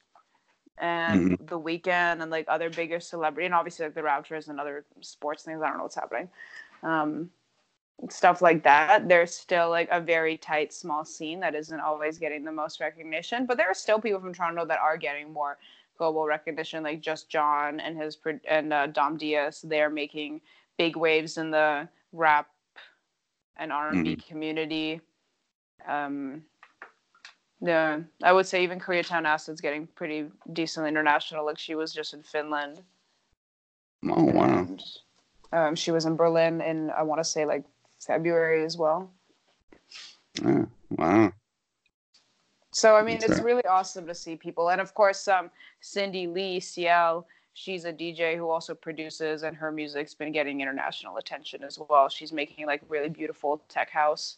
and 0.78 1.32
mm-hmm. 1.32 1.46
the 1.46 1.58
Weeknd 1.58 2.20
and 2.20 2.30
like 2.30 2.46
other 2.48 2.68
bigger 2.68 3.00
celebrity 3.00 3.46
and 3.46 3.54
obviously 3.54 3.86
like 3.86 3.94
the 3.94 4.02
Raptors 4.02 4.48
and 4.48 4.60
other 4.60 4.84
sports 5.00 5.44
things, 5.44 5.62
I 5.62 5.68
don't 5.68 5.78
know 5.78 5.84
what's 5.84 5.94
happening. 5.94 6.28
Um, 6.82 7.30
stuff 8.10 8.42
like 8.42 8.62
that. 8.64 9.08
There's 9.08 9.34
still 9.34 9.70
like 9.70 9.88
a 9.90 10.00
very 10.00 10.36
tight 10.36 10.72
small 10.72 11.04
scene 11.04 11.40
that 11.40 11.54
isn't 11.54 11.80
always 11.80 12.18
getting 12.18 12.44
the 12.44 12.52
most 12.52 12.80
recognition, 12.80 13.46
but 13.46 13.56
there 13.56 13.68
are 13.68 13.74
still 13.74 14.00
people 14.00 14.20
from 14.20 14.34
Toronto 14.34 14.66
that 14.66 14.78
are 14.78 14.96
getting 14.96 15.32
more 15.32 15.58
global 15.96 16.26
recognition, 16.26 16.82
like 16.82 17.00
Just 17.00 17.30
John 17.30 17.80
and 17.80 17.96
his 17.96 18.18
and 18.48 18.72
uh, 18.72 18.86
Dom 18.88 19.16
Diaz. 19.16 19.64
They're 19.64 19.90
making 19.90 20.40
big 20.76 20.96
waves 20.96 21.38
in 21.38 21.50
the 21.50 21.88
rap 22.12 22.48
and 23.56 23.72
R&B 23.72 24.16
mm-hmm. 24.16 24.28
community. 24.28 25.00
Um, 25.86 26.42
yeah, 27.60 28.00
I 28.22 28.32
would 28.32 28.46
say 28.46 28.62
even 28.62 28.78
Koreatown 28.78 29.24
Acid's 29.24 29.60
getting 29.60 29.86
pretty 29.86 30.26
decent 30.52 30.86
international. 30.86 31.46
Like 31.46 31.58
she 31.58 31.74
was 31.74 31.92
just 31.92 32.12
in 32.12 32.22
Finland. 32.22 32.82
Oh 34.04 34.24
wow! 34.24 34.58
And, 34.58 34.82
um, 35.52 35.74
she 35.74 35.90
was 35.90 36.04
in 36.04 36.16
Berlin 36.16 36.60
in 36.60 36.90
I 36.90 37.02
want 37.02 37.20
to 37.20 37.24
say 37.24 37.46
like 37.46 37.64
February 37.98 38.64
as 38.64 38.76
well. 38.76 39.10
Oh, 40.44 40.66
wow. 40.90 41.32
So 42.72 42.94
I 42.94 43.02
mean, 43.02 43.18
That's 43.20 43.32
it's 43.32 43.40
right. 43.40 43.46
really 43.46 43.64
awesome 43.64 44.06
to 44.06 44.14
see 44.14 44.36
people, 44.36 44.68
and 44.70 44.80
of 44.80 44.92
course, 44.92 45.26
um, 45.28 45.50
Cindy 45.80 46.26
Lee 46.26 46.60
Ciel. 46.60 47.26
She's 47.54 47.86
a 47.86 47.92
DJ 47.92 48.36
who 48.36 48.50
also 48.50 48.74
produces, 48.74 49.42
and 49.42 49.56
her 49.56 49.72
music's 49.72 50.12
been 50.12 50.30
getting 50.30 50.60
international 50.60 51.16
attention 51.16 51.64
as 51.64 51.78
well. 51.88 52.10
She's 52.10 52.30
making 52.30 52.66
like 52.66 52.82
really 52.86 53.08
beautiful 53.08 53.62
tech 53.66 53.88
house 53.88 54.36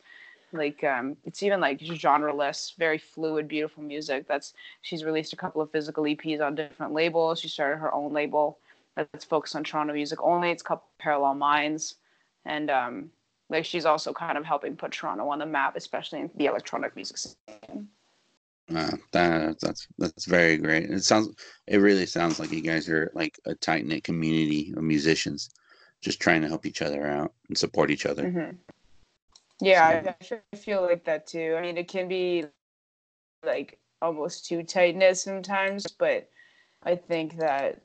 like 0.52 0.82
um, 0.84 1.16
it's 1.24 1.42
even 1.42 1.60
like 1.60 1.80
genreless, 1.80 2.76
very 2.76 2.98
fluid, 2.98 3.48
beautiful 3.48 3.82
music. 3.82 4.26
That's 4.26 4.54
she's 4.82 5.04
released 5.04 5.32
a 5.32 5.36
couple 5.36 5.60
of 5.60 5.70
physical 5.70 6.04
EPs 6.04 6.40
on 6.40 6.54
different 6.54 6.92
labels. 6.92 7.40
She 7.40 7.48
started 7.48 7.78
her 7.78 7.92
own 7.92 8.12
label 8.12 8.58
that's 8.96 9.24
focused 9.24 9.56
on 9.56 9.64
Toronto 9.64 9.92
music 9.92 10.18
only. 10.22 10.50
It's 10.50 10.62
called 10.62 10.80
Parallel 10.98 11.34
Minds, 11.34 11.96
and 12.44 12.70
um, 12.70 13.10
like 13.50 13.64
she's 13.64 13.86
also 13.86 14.12
kind 14.12 14.38
of 14.38 14.44
helping 14.44 14.76
put 14.76 14.92
Toronto 14.92 15.28
on 15.28 15.38
the 15.38 15.46
map, 15.46 15.76
especially 15.76 16.20
in 16.20 16.30
the 16.36 16.46
electronic 16.46 16.96
music 16.96 17.18
scene. 17.18 17.88
Uh, 18.74 18.96
that, 19.12 19.58
that's 19.60 19.88
that's 19.96 20.26
very 20.26 20.58
great. 20.58 20.90
It 20.90 21.02
sounds 21.02 21.34
it 21.66 21.78
really 21.78 22.06
sounds 22.06 22.38
like 22.38 22.52
you 22.52 22.60
guys 22.60 22.88
are 22.88 23.10
like 23.14 23.38
a 23.46 23.54
tight 23.54 23.86
knit 23.86 24.04
community 24.04 24.74
of 24.76 24.82
musicians, 24.82 25.50
just 26.00 26.20
trying 26.20 26.42
to 26.42 26.48
help 26.48 26.66
each 26.66 26.82
other 26.82 27.06
out 27.06 27.32
and 27.48 27.56
support 27.56 27.90
each 27.90 28.04
other. 28.04 28.24
Mm-hmm. 28.24 28.56
Yeah, 29.60 30.14
so. 30.22 30.38
I 30.52 30.56
feel 30.56 30.82
like 30.82 31.04
that 31.04 31.26
too. 31.26 31.56
I 31.58 31.62
mean, 31.62 31.76
it 31.76 31.88
can 31.88 32.08
be 32.08 32.46
like 33.44 33.78
almost 34.00 34.46
too 34.46 34.62
tight 34.62 34.96
knit 34.96 35.16
sometimes, 35.16 35.86
but 35.86 36.28
I 36.82 36.94
think 36.94 37.38
that 37.38 37.82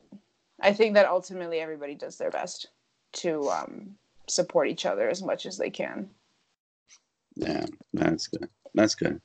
I 0.61 0.73
think 0.73 0.93
that 0.93 1.07
ultimately 1.07 1.59
everybody 1.59 1.95
does 1.95 2.17
their 2.17 2.31
best 2.31 2.67
to 3.13 3.49
um, 3.49 3.95
support 4.27 4.69
each 4.69 4.85
other 4.85 5.09
as 5.09 5.23
much 5.23 5.45
as 5.45 5.57
they 5.57 5.69
can. 5.69 6.09
Yeah, 7.35 7.65
that's 7.93 8.27
good. 8.27 8.47
That's 8.75 8.95
good. 8.95 9.19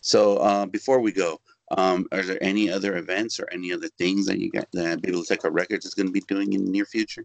So 0.00 0.36
uh, 0.36 0.66
before 0.66 1.00
we 1.00 1.12
go, 1.12 1.40
um, 1.70 2.06
are 2.12 2.22
there 2.22 2.42
any 2.42 2.70
other 2.70 2.98
events 2.98 3.40
or 3.40 3.48
any 3.50 3.72
other 3.72 3.88
things 3.98 4.26
that 4.26 4.38
you 4.38 4.50
got 4.50 4.68
that 4.72 5.00
Biblioteca 5.00 5.50
Records 5.50 5.86
is 5.86 5.94
going 5.94 6.06
to 6.06 6.12
be 6.12 6.20
doing 6.20 6.52
in 6.52 6.66
the 6.66 6.70
near 6.70 6.84
future? 6.84 7.24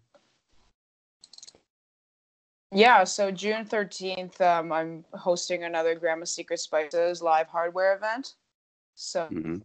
Yeah, 2.72 3.04
so 3.04 3.32
June 3.32 3.66
13th, 3.66 4.40
um, 4.42 4.72
I'm 4.72 5.04
hosting 5.14 5.64
another 5.64 5.96
Grandma 5.96 6.26
Secret 6.26 6.60
Spices 6.60 7.22
live 7.22 7.48
hardware 7.48 7.96
event. 7.96 8.36
So, 8.94 9.22
mm-hmm. 9.32 9.58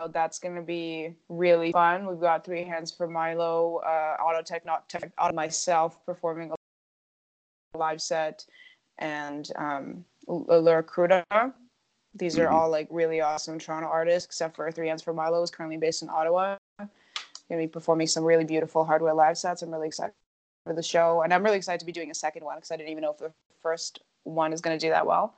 so 0.00 0.08
that's 0.08 0.40
going 0.40 0.56
to 0.56 0.62
be 0.62 1.14
really 1.28 1.70
fun. 1.70 2.06
We've 2.06 2.20
got 2.20 2.44
Three 2.44 2.64
Hands 2.64 2.90
for 2.90 3.06
Milo, 3.06 3.80
uh, 3.86 4.16
Auto 4.20 4.42
Tech, 4.42 4.66
not 4.66 4.88
Tech, 4.88 5.12
Auto 5.18 5.34
myself 5.34 6.04
performing 6.04 6.50
a 6.50 7.78
live 7.78 8.02
set, 8.02 8.44
and 8.98 9.52
um, 9.54 10.04
Lura 10.26 10.82
Cruda. 10.82 11.24
These 12.14 12.34
mm-hmm. 12.34 12.42
are 12.42 12.48
all 12.48 12.70
like 12.70 12.88
really 12.90 13.20
awesome 13.20 13.60
Toronto 13.60 13.88
artists, 13.88 14.26
except 14.26 14.56
for 14.56 14.72
Three 14.72 14.88
Hands 14.88 15.00
for 15.00 15.14
Milo, 15.14 15.44
is 15.44 15.50
currently 15.52 15.76
based 15.76 16.02
in 16.02 16.08
Ottawa. 16.08 16.56
Going 16.78 16.88
to 17.50 17.56
be 17.56 17.68
performing 17.68 18.08
some 18.08 18.24
really 18.24 18.44
beautiful 18.44 18.84
hardware 18.84 19.14
live 19.14 19.38
sets. 19.38 19.62
I'm 19.62 19.70
really 19.70 19.86
excited 19.86 20.12
for 20.68 20.74
the 20.74 20.82
show, 20.82 21.22
and 21.22 21.32
I'm 21.32 21.42
really 21.42 21.56
excited 21.56 21.80
to 21.80 21.86
be 21.86 21.92
doing 21.92 22.10
a 22.10 22.14
second 22.14 22.44
one 22.44 22.58
because 22.58 22.70
I 22.70 22.76
didn't 22.76 22.90
even 22.90 23.02
know 23.02 23.12
if 23.12 23.18
the 23.18 23.32
first 23.62 24.00
one 24.24 24.52
is 24.52 24.60
going 24.60 24.78
to 24.78 24.86
do 24.86 24.90
that 24.90 25.06
well. 25.06 25.34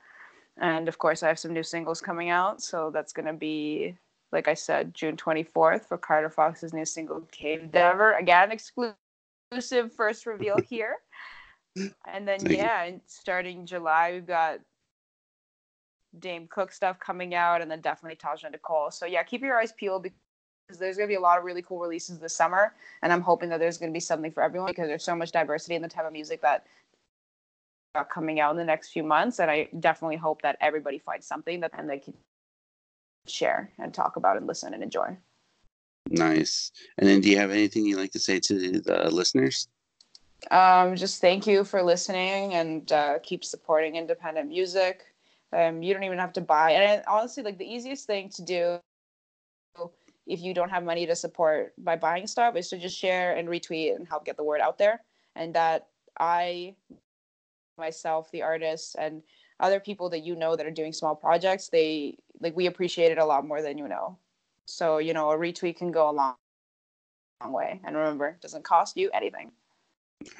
And 0.57 0.89
of 0.89 0.97
course, 0.97 1.23
I 1.23 1.29
have 1.29 1.39
some 1.39 1.53
new 1.53 1.63
singles 1.63 2.01
coming 2.01 2.29
out, 2.29 2.61
so 2.61 2.91
that's 2.91 3.13
going 3.13 3.27
to 3.27 3.33
be, 3.33 3.95
like 4.33 4.49
I 4.49 4.53
said, 4.53 4.93
June 4.93 5.15
24th 5.15 5.85
for 5.87 5.97
Carter 5.97 6.29
Fox's 6.29 6.73
new 6.73 6.83
single 6.83 7.21
"Cave 7.31 7.61
Endeavor." 7.61 8.13
Again, 8.13 8.51
exclusive 8.51 9.93
first 9.95 10.25
reveal 10.25 10.57
here. 10.69 10.97
And 12.05 12.27
then 12.27 12.45
yeah, 12.45 12.83
and 12.83 12.99
starting 13.07 13.65
July, 13.65 14.11
we've 14.11 14.27
got 14.27 14.59
Dame 16.19 16.49
Cook 16.51 16.73
stuff 16.73 16.99
coming 16.99 17.33
out, 17.33 17.61
and 17.61 17.71
then 17.71 17.79
definitely 17.79 18.17
Taja 18.17 18.51
Nicole. 18.51 18.91
So 18.91 19.05
yeah, 19.05 19.23
keep 19.23 19.41
your 19.41 19.57
eyes 19.57 19.71
peeled 19.71 20.03
because 20.03 20.19
there's 20.77 20.97
going 20.97 21.07
to 21.07 21.11
be 21.11 21.17
a 21.17 21.21
lot 21.21 21.37
of 21.37 21.43
really 21.43 21.61
cool 21.61 21.79
releases 21.79 22.19
this 22.19 22.35
summer, 22.35 22.73
and 23.01 23.11
I'm 23.11 23.21
hoping 23.21 23.49
that 23.49 23.59
there's 23.59 23.77
going 23.77 23.91
to 23.91 23.93
be 23.93 23.99
something 23.99 24.31
for 24.31 24.43
everyone 24.43 24.69
because 24.71 24.87
there's 24.87 25.03
so 25.03 25.15
much 25.15 25.31
diversity 25.31 25.75
in 25.75 25.81
the 25.81 25.87
type 25.87 26.05
of 26.05 26.13
music 26.13 26.41
that 26.41 26.65
are 27.95 28.05
coming 28.05 28.39
out 28.39 28.51
in 28.51 28.57
the 28.57 28.63
next 28.63 28.91
few 28.91 29.03
months, 29.03 29.39
and 29.39 29.51
I 29.51 29.67
definitely 29.79 30.17
hope 30.17 30.41
that 30.41 30.57
everybody 30.61 30.99
finds 30.99 31.27
something 31.27 31.59
that 31.61 31.71
and 31.77 31.89
they 31.89 31.99
can 31.99 32.13
share 33.27 33.71
and 33.79 33.93
talk 33.93 34.15
about 34.15 34.37
and 34.37 34.47
listen 34.47 34.73
and 34.73 34.83
enjoy. 34.83 35.17
Nice. 36.09 36.71
And 36.97 37.07
then, 37.07 37.21
do 37.21 37.29
you 37.29 37.37
have 37.37 37.51
anything 37.51 37.85
you'd 37.85 37.99
like 37.99 38.11
to 38.11 38.19
say 38.19 38.39
to 38.39 38.81
the 38.81 39.09
listeners? 39.11 39.67
Um, 40.49 40.95
just 40.95 41.21
thank 41.21 41.45
you 41.45 41.63
for 41.63 41.83
listening 41.83 42.55
and 42.55 42.91
uh, 42.91 43.19
keep 43.21 43.45
supporting 43.45 43.95
independent 43.95 44.49
music. 44.49 45.05
Um, 45.53 45.83
you 45.83 45.93
don't 45.93 46.03
even 46.03 46.17
have 46.17 46.33
to 46.33 46.41
buy. 46.41 46.71
And 46.71 47.03
honestly, 47.07 47.43
like 47.43 47.57
the 47.57 47.71
easiest 47.71 48.07
thing 48.07 48.29
to 48.29 48.41
do 48.41 48.79
if 50.31 50.41
you 50.41 50.53
don't 50.53 50.69
have 50.69 50.85
money 50.85 51.05
to 51.05 51.15
support 51.15 51.73
by 51.77 51.97
buying 51.97 52.25
stuff 52.25 52.55
is 52.55 52.69
to 52.69 52.77
just 52.77 52.97
share 52.97 53.35
and 53.35 53.49
retweet 53.49 53.93
and 53.93 54.07
help 54.07 54.23
get 54.23 54.37
the 54.37 54.43
word 54.43 54.61
out 54.61 54.77
there. 54.77 55.01
And 55.35 55.53
that 55.53 55.87
i 56.19 56.75
myself 57.77 58.29
the 58.31 58.41
artists 58.41 58.95
and 58.95 59.23
other 59.59 59.79
people 59.79 60.09
that 60.09 60.23
you 60.23 60.35
know 60.35 60.55
that 60.55 60.65
are 60.65 60.71
doing 60.71 60.93
small 60.93 61.15
projects 61.15 61.69
they 61.69 62.17
like 62.39 62.55
we 62.55 62.67
appreciate 62.67 63.11
it 63.11 63.17
a 63.17 63.25
lot 63.25 63.45
more 63.45 63.61
than 63.61 63.77
you 63.77 63.87
know. 63.87 64.17
So 64.65 64.99
you 64.99 65.13
know 65.13 65.31
a 65.31 65.37
retweet 65.37 65.75
can 65.77 65.91
go 65.91 66.09
a 66.09 66.13
long, 66.13 66.35
long 67.41 67.51
way. 67.51 67.81
And 67.83 67.95
remember 67.97 68.27
it 68.29 68.41
doesn't 68.41 68.63
cost 68.63 68.95
you 68.95 69.09
anything. 69.13 69.51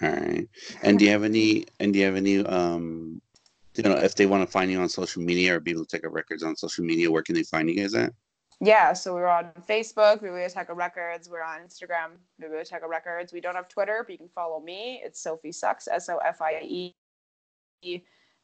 All 0.02 0.10
right 0.10 0.48
and 0.84 0.98
do 0.98 1.06
you 1.06 1.12
have 1.12 1.26
any 1.26 1.66
and 1.82 1.92
do 1.92 2.00
you 2.00 2.06
have 2.06 2.16
any 2.16 2.46
um 2.46 3.22
you 3.76 3.84
know 3.84 3.98
if 3.98 4.16
they 4.16 4.26
want 4.26 4.46
to 4.46 4.52
find 4.52 4.72
you 4.72 4.80
on 4.80 4.88
social 4.88 5.22
media 5.22 5.56
or 5.56 5.60
Biblioteca 5.60 6.08
Records 6.10 6.44
on 6.44 6.56
social 6.56 6.86
media 6.86 7.12
where 7.12 7.24
can 7.24 7.36
they 7.36 7.44
find 7.44 7.70
you 7.70 7.76
guys 7.76 7.94
at 7.94 8.14
yeah, 8.64 8.94
so 8.94 9.16
we're 9.16 9.26
on 9.26 9.52
Facebook, 9.68 10.22
Biblioteca 10.22 10.76
Records. 10.76 11.28
We're 11.28 11.44
on 11.44 11.62
Instagram, 11.62 12.12
Biblioteca 12.40 12.88
Records. 12.88 13.34
We 13.34 13.42
don't 13.42 13.56
have 13.56 13.68
Twitter, 13.68 14.04
but 14.06 14.12
you 14.12 14.20
can 14.20 14.30
follow 14.30 14.60
me. 14.60 15.02
It's 15.04 15.20
Sophie 15.20 15.52
Sucks, 15.52 15.88
S 15.88 16.10
O 16.10 16.18
F 16.18 16.44
I 16.44 16.62
E 16.62 16.94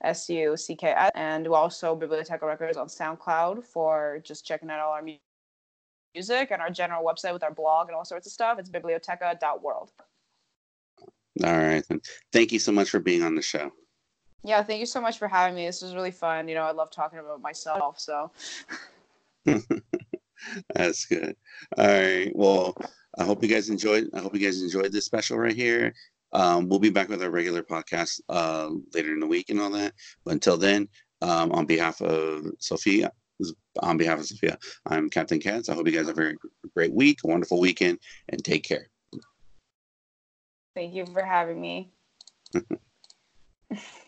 S 0.03 0.27
U 0.30 0.58
C 0.58 0.75
K 0.75 0.88
S. 0.88 1.12
And 1.13 1.45
we 1.45 1.53
also 1.53 1.95
Biblioteca 1.95 2.47
Records 2.47 2.77
on 2.77 2.88
SoundCloud 2.88 3.63
for 3.63 4.19
just 4.23 4.43
checking 4.43 4.71
out 4.71 4.80
all 4.80 4.93
our 4.93 5.03
music 5.03 6.49
and 6.49 6.63
our 6.63 6.71
general 6.71 7.06
website 7.06 7.34
with 7.34 7.43
our 7.43 7.53
blog 7.53 7.89
and 7.89 7.95
all 7.95 8.03
sorts 8.03 8.25
of 8.25 8.34
stuff. 8.34 8.58
It's 8.58 8.71
biblioteca.world. 8.71 9.91
All 11.43 11.58
right. 11.58 11.84
Then. 11.88 12.01
Thank 12.34 12.51
you 12.51 12.58
so 12.58 12.71
much 12.71 12.89
for 12.89 12.99
being 12.99 13.21
on 13.21 13.36
the 13.36 13.43
show. 13.43 13.71
Yeah, 14.43 14.63
thank 14.63 14.80
you 14.80 14.88
so 14.88 14.99
much 14.99 15.19
for 15.19 15.27
having 15.27 15.56
me. 15.56 15.67
This 15.67 15.84
was 15.84 15.93
really 15.93 16.10
fun. 16.10 16.47
You 16.47 16.56
know, 16.56 16.63
I 16.63 16.71
love 16.71 16.89
talking 16.89 17.19
about 17.19 17.39
myself. 17.41 17.99
So. 17.99 18.32
That's 20.73 21.06
good. 21.06 21.36
All 21.78 21.88
right. 21.88 22.32
Well, 22.36 22.78
I 23.17 23.23
hope 23.23 23.43
you 23.43 23.50
guys 23.50 23.69
enjoyed. 23.69 24.10
I 24.13 24.19
hope 24.19 24.36
you 24.36 24.41
guys 24.41 24.62
enjoyed 24.62 24.91
this 24.91 25.06
special 25.06 25.38
right 25.38 25.56
here. 25.56 25.93
Um, 26.34 26.67
we'll 26.67 26.80
be 26.80 26.89
back 26.89 27.10
with 27.10 27.23
our 27.23 27.30
regular 27.30 27.63
podcast 27.63 28.21
uh, 28.30 28.69
later 28.93 29.13
in 29.13 29.19
the 29.19 29.28
week 29.28 29.50
and 29.50 29.60
all 29.60 29.71
that. 29.71 29.93
But 30.26 30.34
until 30.34 30.58
then, 30.58 30.88
um, 31.21 31.52
on 31.52 31.65
behalf 31.65 32.02
of 32.02 32.45
Sophia, 32.60 33.12
on 33.82 33.97
behalf 33.97 34.19
of 34.19 34.28
Sophia, 34.28 34.58
I'm 34.86 35.10
Captain 35.10 35.39
Katz. 35.39 35.69
I 35.69 35.73
hope 35.73 35.88
you 35.88 35.93
guys 35.93 36.08
have 36.08 36.17
a 36.17 36.21
very 36.21 36.38
great 36.76 36.93
week, 36.93 37.19
a 37.23 37.28
wonderful 37.28 37.60
weekend, 37.60 38.00
and 38.30 38.43
take 38.43 38.63
care. 38.63 38.88
Thank 40.76 40.93
you 40.93 41.06
for 41.08 41.23
having 41.23 41.60
me. 41.60 41.91